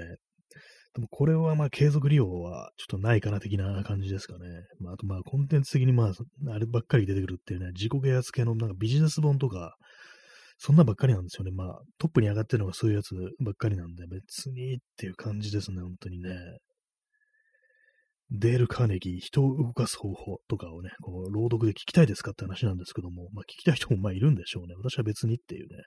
[0.94, 4.38] でもこれはまあ継続利用はちょっとないかな的な感じですかね。
[4.78, 9.74] まあ、あとまあコンテンツ的にまあ、あればっかり出てくるっていうね、自己啓発系のなんかビジネス本とか、
[10.56, 11.50] そんなばっかりなんですよね。
[11.50, 13.14] まあ、トップに上がってるのがそういうやつ
[13.44, 16.30] ばっかりなんで、別にっていう感じですね、本当にね。
[18.30, 24.74] デール・カーネギー、人を動かす方法とかをね、こう朗読で聞きたいですかって話なんですけども、まあ聞きたい人もまあいるんでしょうね。
[24.76, 25.82] 私は別にっていうね、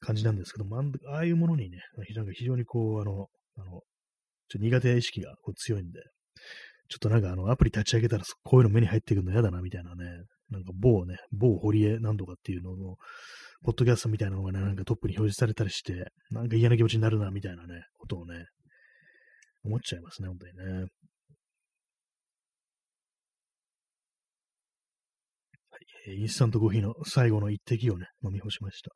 [0.00, 1.78] 感じなんですけども、ああいうものにね、
[2.14, 3.82] なんか非常にこう、あの、あの、
[4.48, 6.00] ちょ苦手意識がこう強いんで、
[6.88, 12.96] ちょっとなんかあの、アプリ立ち上げたらこういうの目に入ってくるの嫌だなみたいなね、なんか某ね、某堀江なんとかっていうのの、
[13.62, 18.46] ポッドキャストみたいなのがね、なんかトップに表示されたりして、なんか嫌な気持ちになるなみたいなね、ことをね、
[19.64, 20.86] 思っちゃいますね、本当にね。
[26.14, 28.90] インスタントコーヒーの最後の一滴をね、飲み干しました。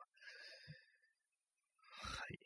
[2.19, 2.39] はい。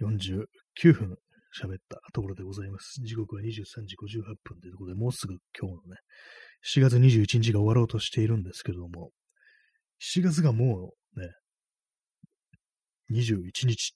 [0.00, 0.44] えー、
[0.80, 1.16] 49分
[1.54, 3.00] 喋ったところでございます。
[3.02, 5.98] 時刻は23時58分というところで、もうすぐ今日のね、
[6.66, 9.10] 7月21日が終わろうとしているんですけれども、
[10.02, 11.28] 7月がもうね、
[13.12, 13.94] 21日、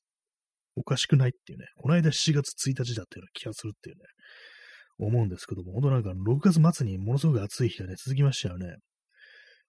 [0.77, 4.03] おかしくないっていうね、この間7月1日だったような気がするっていうね、
[4.99, 8.77] 思うんですけども、本当なんか6月末にものすごく暑い日がね、続きましたよね。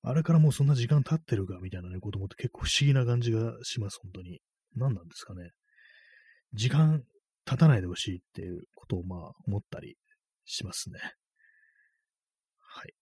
[0.02, 4.40] あれからもうそんな時間経ってるかみたいなね、こと思って結構不思議な感じがします、本当に。
[4.76, 5.52] 何なんですかね。
[6.54, 7.04] 時間
[7.46, 9.96] 経たないでほしいっていうことをまあ思ったり
[10.46, 11.00] しますね。
[12.60, 12.94] はい。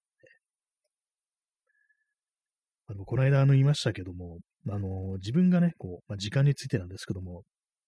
[2.87, 4.39] あの、この間あの言いましたけども、
[4.69, 7.43] あの、自分がね、こう、まあ、時間についてなんですけども、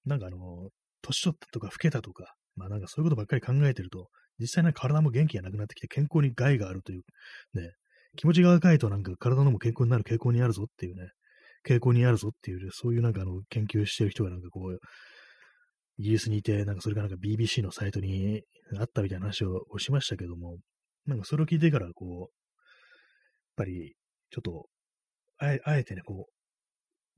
[0.05, 0.69] なんかあの、
[1.01, 7.01] 年取ったとか老けたとか、まあなんかそういうことばっかり考えてると、実際ね、体も元気がなくなってきて健康に害があるという、
[7.53, 7.71] ね、
[8.17, 11.09] 気持ちが若いとなんか体のも健康になる傾向にあるぞっていうね、
[11.67, 14.79] 傾向にあるぞっていう、そういうなんかあの、研究してる人がなんかこう、
[15.97, 18.41] イギリスにいて、なんかそれがなんか BBC のサイトに
[18.79, 20.57] あったみたいな話をしましたけども、
[21.05, 22.27] なんかそれを聞いてからこう、やっ
[23.57, 23.95] ぱり
[24.31, 24.67] ちょっと、
[25.37, 26.27] あえあえてね、こ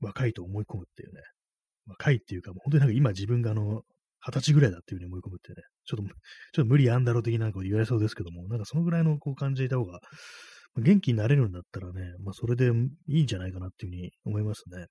[0.00, 1.20] う、若いと思い込むっていうね、
[1.86, 3.82] 若いっていうか、もう本当になんか今自分があの、
[4.24, 6.12] 二十歳ぐらいだっていうふうに思い込むってね、ちょっと、ちょっ
[6.52, 10.00] と無理あんだろう的なこと言われそうですけども、なんかそのぐらいのこう感じた方が、
[10.76, 12.70] 元気になれるんだったらね、まあそれで
[13.08, 14.86] いいんじゃないかなっていうふうに思いますね。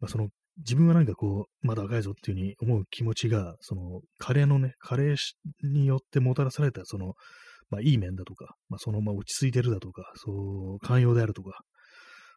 [0.00, 0.28] まあその、
[0.58, 5.16] 自分はなんかこう、まだ若いぞっていうふうに思う気持ちが、その、カレーのね、カレー
[5.62, 7.14] によってもたらされた、その、
[7.70, 11.60] まあいい面だとか、まあその、まあ落ち着いてるだとか、そう、寛容であるとか、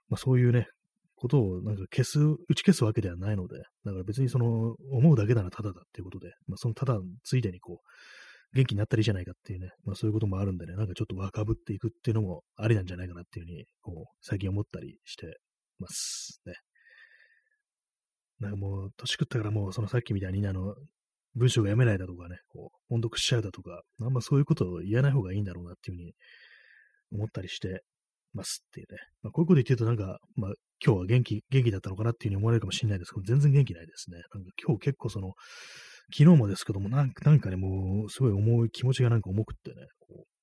[0.07, 0.68] まあそういうね、
[1.16, 7.88] ことをなんか消す、打ち消すわけではないので、だから別にその、思うだけならただだっていうことで、まあそのただついでにこう、
[8.54, 15.38] 元気になったらいいじゃないかっていうね、まあそういうこともあるんでね、なんかちょっと若ぶっていくっていうのもありなんじゃないかなっていうふうに、こう、最近思ったりして
[15.80, 16.54] ますね。
[18.39, 20.76] なんかもう、年食ったからもう、そのさっきみたいに、あの、
[21.36, 26.14] 文章が読めないだとかね、こう、音読しちゃうだとか、あんまそういうことを言わない方がいいんだろうなっていうふうに
[27.12, 27.84] 思ったりして
[28.34, 29.00] ますっていうね。
[29.22, 30.52] まあ、こういうこと言ってるとなんか、まあ、
[30.86, 34.18] 今日は元気、元気だったのかなっていうふうに思われるかもしれないですけど、全然元気ないですね。
[34.18, 35.34] なんか今日結構その、
[36.14, 40.36] 昨日もですけども、なんかなんかね、もう、すごい重い気持ちがなんか重くってね、こう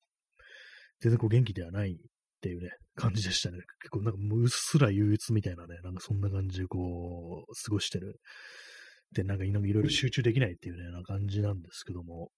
[1.03, 1.97] 全然こう元気ではないっ
[2.41, 3.59] ていうね、感じでしたね。
[3.81, 8.21] 結構なんかもううっすら憂鬱みたいなね、なんかそんな感じでこう、過ごしてる。
[9.13, 12.31] で、なんかいろいろ集中できないっていうね、な感じなんですけども、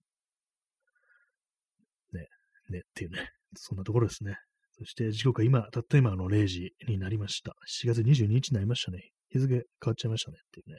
[2.13, 2.27] ね、
[2.71, 4.37] ねっていうね、そんなところですね。
[4.79, 7.55] そして時刻は今、たった今の0時になりました。
[7.83, 9.11] 7月22日になりましたね。
[9.31, 10.79] 日付変わっちゃいましたねっていうね。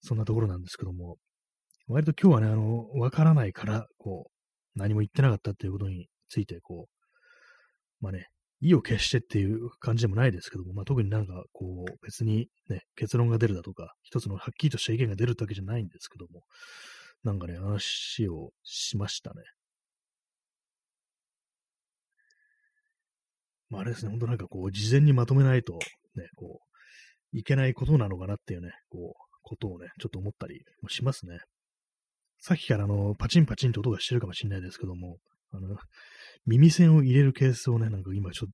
[0.00, 1.16] そんなところなんですけども、
[1.88, 8.26] 割と今日はね、あの、わからないから、こう、何も言ってなかったっていうことについて、こう、まあね、
[8.60, 16.42] 意を決してっていう感じでもないですけども、まあ特になんかこう、別にね、結論が出るだとか、一つのはっきりとした意見が出るわけじゃないんですけども、
[17.22, 19.42] なんかね、話をしましたね。
[23.68, 25.74] まあ、あれですね、ほんとなんかこう、事前にまとめないと、
[26.14, 26.60] ね、こ
[27.32, 31.38] う、いけないことなのかなっていうね、こう、ことをね、ちょっと思ったりもしますね。
[32.46, 35.16] さっきからあの、パチンパチンと音がしてるかもしれないですけども、
[35.52, 35.76] あの、
[36.46, 38.50] 耳栓を入れるケースをね、なんか今ちょっ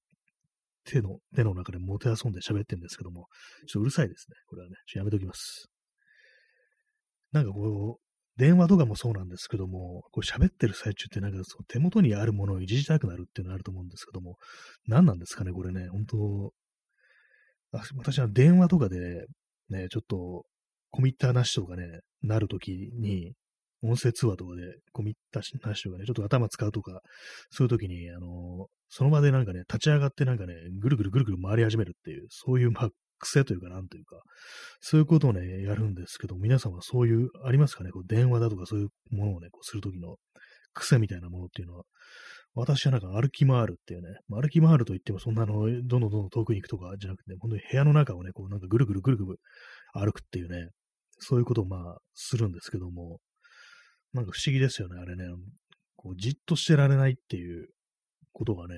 [0.86, 3.26] と手の、手の中でもてあそんで喋ってるんですけども、
[3.66, 4.36] ちょっとうるさいですね。
[4.47, 5.68] これはね、ちょっとやめときます。
[7.32, 14.38] なんかこう、電話とかもそうなんですけども、こう喋ってる最中ってなんかその手元にあるものをいじりたくなるっていうのがあると思うんですけども、
[14.86, 16.53] 何なんですかね、これね、本当
[17.99, 19.26] 私は電話とかで、
[19.68, 20.47] ね、ちょっと、
[20.90, 23.34] コミッターなしとかね、なるときに、
[23.83, 24.62] 音声通話とかで
[24.93, 27.01] コミッターなしとかね、ちょっと頭使うとか、
[27.51, 34.20] そういうときに、あのその場でなんかね、立ち上がってなんかね、ぐるぐるぐるぐる回り始めるっていう、そういう、まあ、癖というか、なんというか、
[34.80, 37.91] そういうことをね、やるんですけど、皆さんはそういう、ありますかね？
[37.91, 40.16] こう電話だとかそういうものをね、こうするときの
[40.74, 41.85] 癖みたいなものっていうのは、
[42.55, 49.39] 私はなんか歩き回るっていうね、ま歩き回ると言ってもそんなの、どんどんどんどん遠くに行くとかじゃなくて、本当に部屋の中をね、こうなんかぐるぐるぐるぐる
[49.95, 50.68] 歩くっていうね、
[51.18, 53.18] そういうことをまあ、するんですけども、
[54.12, 55.24] なんか不思議ですよね、あれね。
[55.96, 57.68] こうじっとしてられないっていう
[58.32, 58.74] ことがね、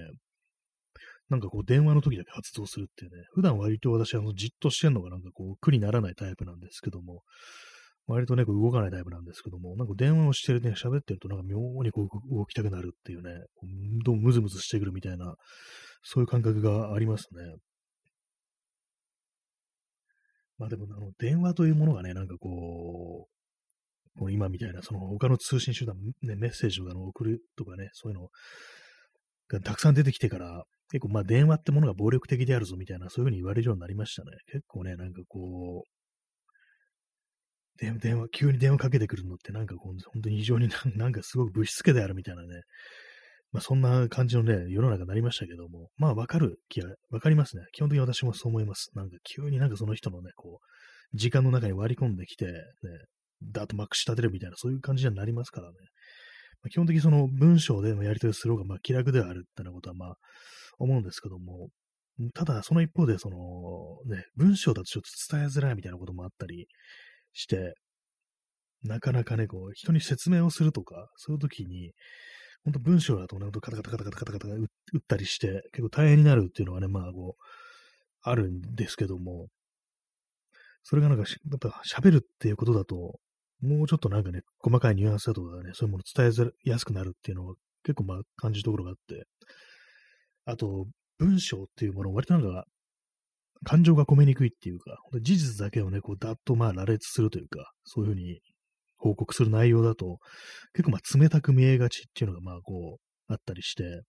[1.28, 7.22] なんかこう電話の時だけ発動するっていうね、普段割と私あのじっとしてんのがなんかこう苦にならないタイプなんですけども、
[8.06, 13.30] 割とね、こう動かないタイプなんですけども、なんか電話をしてるね、喋ってるとなんか妙にこう動きたくなるっていうね、
[14.04, 15.34] どうもムズムズしてくるみたいな、
[16.02, 17.56] そういう感覚がありますね。
[20.58, 23.33] まあでも、あの、電話というものがね、なんかこう
[24.16, 28.28] う、こう今みたいな、その他の通信手段、ね、メッセージを送るとかね、そういうの
[29.48, 34.30] がたくさん出てきてから、結構まあ電話ってものが暴力的であるぞみたいな、そういうふうに言われるようになりましたね。
[34.50, 35.94] 結構ね、なんかこう、
[37.76, 42.62] 電話、急に電話かけてくるのってなんかこう、本当に非常に なんかすごくぶしつけであるみたいなね、
[43.50, 47.64] まあそんな感じのね、世の中になりましたけども、まあわかる気が、わかりますね。
[47.72, 48.90] 基本的に私もそう思います。
[48.94, 52.52] なんか急になんかその人のね、こう、時間の中に割り込んできて、ね、
[53.52, 55.74] だとまくし立てるみたいな、そういう感じになりますからね。
[56.62, 60.14] まあ基本的にその文章でのやり取りする方がまあ気楽ではあるってなことはまあ
[60.78, 61.68] 思うんですけども、
[62.34, 63.36] ただその一方でその
[64.14, 66.68] ね、文章だとちょっと伝えづらいみたいなこともあったり
[67.32, 67.74] して、
[68.84, 71.92] なかなかね、こう、人に説明をするとか、そういう時に、
[72.64, 77.42] 本当文章だとね、カタカタカタカタカタカタ打ったりして、結構大変になるっていうのはね、まあ、こう、
[78.22, 79.48] あるんですけども、
[80.82, 83.18] それがなんか、やっぱ喋るっていうことだと、
[83.60, 89.24] もうちょっとなんかね、細かいニュアンスだとかね、そういうもの伝えやすくなるっていうのは結構まあ感じるところがあって、
[90.46, 90.86] あと、
[91.18, 92.64] 文章っていうもの割となんか、
[93.64, 98.40] 感情が込めにくいっていうか、事実だけをね、こう、だっとまあ羅列するというか、そういうふうに
[98.96, 100.18] 報告する内容だと、
[100.74, 104.02] 結構まあ冷たく見えがちっていうのがまあこう、あったりして、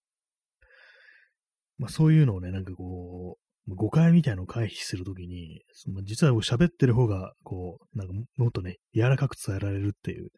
[1.77, 10.29] まあそういうのをね、なんかこう、誤解みたいなのを回避するときに、その実は喋ってる方が、こう、なんかもっとね、柔らかく伝えられるっていう、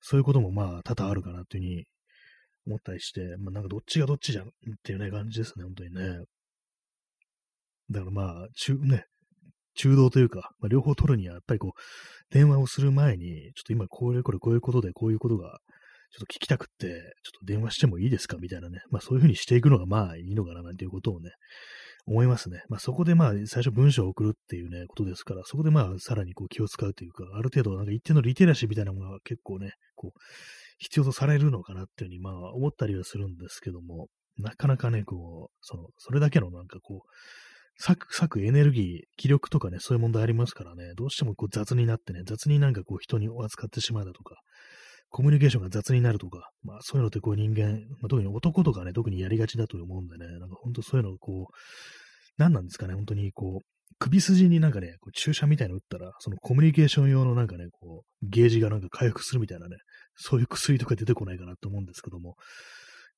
[0.00, 1.84] そういうこともまあ多々あるかなっていうふうに
[2.66, 4.48] 思ったりして、まあなんかどっちがどっちじゃんっ
[4.82, 6.24] ていうね、感じですね、本当にね。
[7.90, 9.04] だからまあ、中、ね、
[9.74, 15.58] 中道というか、まあ、両方取るには、やっぱりこう、電話をする前に、ちょっと今これこれこういうことで、こういうことが、
[16.12, 18.38] ちょっと聞きたくって、ちょっと電話してもいいですか？
[18.38, 18.80] みたいなね。
[18.90, 21.30] まあそういうふうにしていくのがまあいいのかななんていうことをね、
[22.06, 22.62] 思いますね。
[22.68, 30.20] まあそこでまあ最初文章を送るっていうね、ことですから、そこでまあさらにこう気を使うというか、ある程度なんか一定のリテラシーみたいなものが結構ね、こう、
[30.78, 37.08] 必要とされるのかなっていうふうにまあ思ったりはするんですけども、なかなかね、こう、その、それだけのなんかこう、
[37.78, 44.36] 割く、割くエネルギー、気力とかね、そういう問題ありますからね、どうしてもこう雑になってね、雑になんかこう人に扱ってしまうだとか、
[45.08, 51.54] コミュニケーションが雑になるとか、まあそういうのってこう人間、まあ、特に男とかね、特にやりがちだと思うんでね、なんか本当そういうのこう、
[52.36, 53.66] 何なんですかね、本当にこう、
[53.98, 59.76] 首筋になんかね、こう注射みたいなの打ったら、そのコミュニケーション用のなんかね、こう、ゲージがなんか回復するみたいなね、
[60.16, 62.36] そういう薬とか出てこないかなと思うんですけども、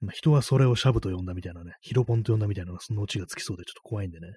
[0.01, 4.29] まあ、人はそれをシャブと呼んだみたいなね、ヒロポンと呼んだみたいなそのオチがつきそうでちょっと怖いんでね、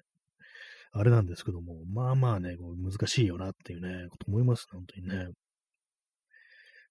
[0.92, 5.26] あれなんですけども、まあまあね、こう難しいよなっていうね、こと思いますね、本当にね。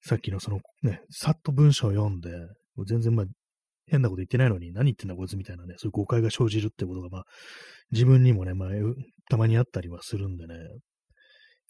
[0.03, 2.31] さっきのそのね、さっと文章を読んで、
[2.87, 3.25] 全然まあ、
[3.87, 7.23] 変なこと言ってないのに何言ってんだこいつみたいなね、そういう誤解が生じるってことがまあ、
[7.91, 8.69] 自分にもね、まあ、
[9.29, 10.59] たまにあったりはするんでね、や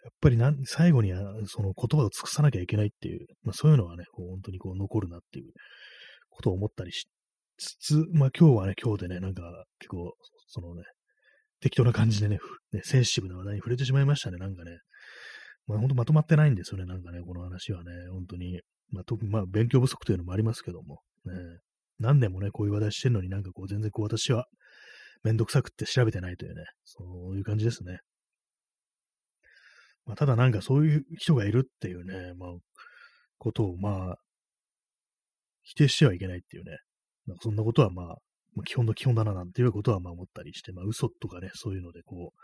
[0.10, 5.52] っぱりな最後にはその言葉を尽くさなきゃいけないっていう、まあそういうのはね、こう本当にこう残るなっていう
[6.30, 7.08] ことを思ったりし
[7.58, 9.44] つつ、まあ今日はね、今日でね、なんか
[9.80, 10.14] 結構、
[10.48, 10.84] そのね、
[11.62, 12.40] 適当な感じでね、
[12.74, 14.80] ねセンシティブな話題に触れてしまいましたね、なんかね。
[15.68, 18.62] まあ、本当まとまってないんですよね、なんかね、この話はね、本当に。
[18.92, 21.34] まあ、特に、まあ、勉強不足というのもありますけども、ね、
[22.00, 24.48] 何年もね、こういう話してるのになんかこう、全然こう、私は、
[25.24, 28.00] めんどくさくって調べてないというね、そういう感じですね。
[30.06, 32.50] まあ、ただなんかそういう人がいるっていうね、まあ、
[33.38, 34.18] ことを、まあ、
[35.64, 36.80] 否定してはいけないっていうね、
[37.28, 38.06] なんかそんなことはまあ、
[38.56, 42.42] まあ、基本の基本だななんていうことはまあ思ったりして、まあ嘘とかね、そういうのでこう、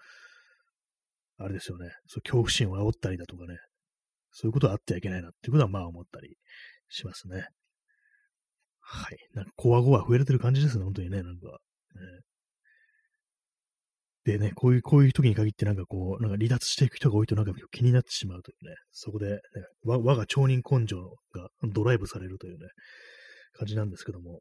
[1.37, 3.57] あれですよね、そう恐怖心を煽ったりだとかね、
[4.31, 6.35] そういうことはあってはいけないなっていうことはまあ思ったり
[6.89, 7.47] しますね。
[8.79, 9.17] はい。
[9.33, 11.59] なんか、こわごわ増えれてる感じですね、本当にね、なんか。
[14.25, 19.39] ね、でね、こういう、こういう時に限ってなんかこう、なんか離脱していく人が多いとなんか気になってしまうというね、そこで、ね、
[19.83, 20.97] 我が町人根性
[21.33, 22.67] がドライブされるというね、
[23.53, 24.39] 感じなんですけども、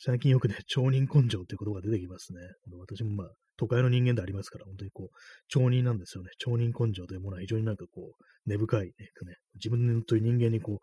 [0.00, 2.38] 最近よくね、町人根性っていう言葉が出てきますね。
[2.78, 5.16] 私もまあ、都会の人間でありますから、本当にこう、
[5.48, 6.30] 町人なんですよね。
[6.38, 8.92] 町人根性というものは非常になんかこう、根深いね、
[9.26, 10.78] ね自分という人間にこう、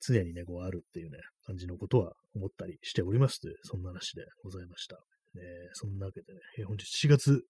[0.00, 4.96] 常にね、こうあるっていうね、感じのことは思ったりしておりますという、そんな話でございました。
[5.36, 5.42] えー、
[5.72, 7.42] そんなわけでね、えー、本日7月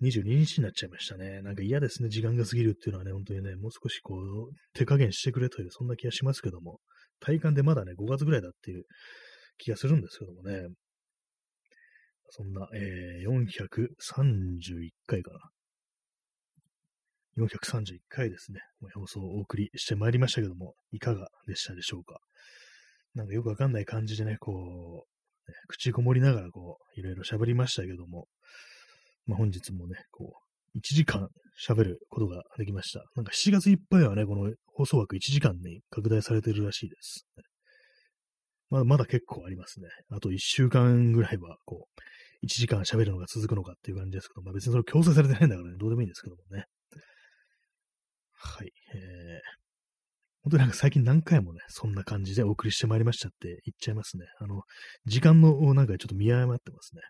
[0.00, 1.42] 22日になっちゃいましたね。
[1.42, 6.78] なんか嫌ですね、時間が過ぎるっていうのはね、本当にね、もう少しこう、手加減してくれという、そんな気がしますけども、
[7.18, 8.84] 体感でまだね、5月ぐらいだっていう
[9.58, 10.68] 気がするんですけどもね。
[12.30, 15.38] そんな、えー、431回かな。
[17.38, 18.60] 431回ですね。
[18.94, 22.18] 放送をお送りしてまいりましたけども、いかがでしたでしょうか。
[23.14, 28.26] なんかよくわかんない感じでね、こう、口こもりながらこう、いろいろ喋りましたけども、
[29.26, 30.34] まあ、本日もね、こ
[30.74, 31.28] う、1時間
[31.66, 33.04] 喋ることができました。
[33.14, 37.26] なんか7月いっぱいはね、この放送枠1時間に拡大されてるらしいです。
[38.70, 39.88] まだまだ結構ありますね。
[40.10, 46.66] あと1週間ぐらいは、こう、1時間喋るのが続くのかっていう感じですけど、まあ別にそれ強制されてないんだからね、どうでもいいんですけどもね。
[48.32, 48.72] はい。
[48.94, 49.40] えー、
[50.42, 54.26] 本当になんか最近何回もね、そんな感じでお送りしてまいりましたって言っちゃいますね。
[54.38, 54.62] あの、
[55.06, 57.02] 時間のなんかちょっと見誤ってますね。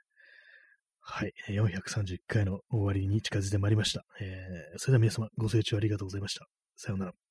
[1.00, 1.32] はい。
[1.48, 4.04] 431回の終わりに近づいてまいりました。
[4.20, 6.46] えー、それでは皆様ご清聴ありがとうございました。
[6.76, 7.27] さようなら。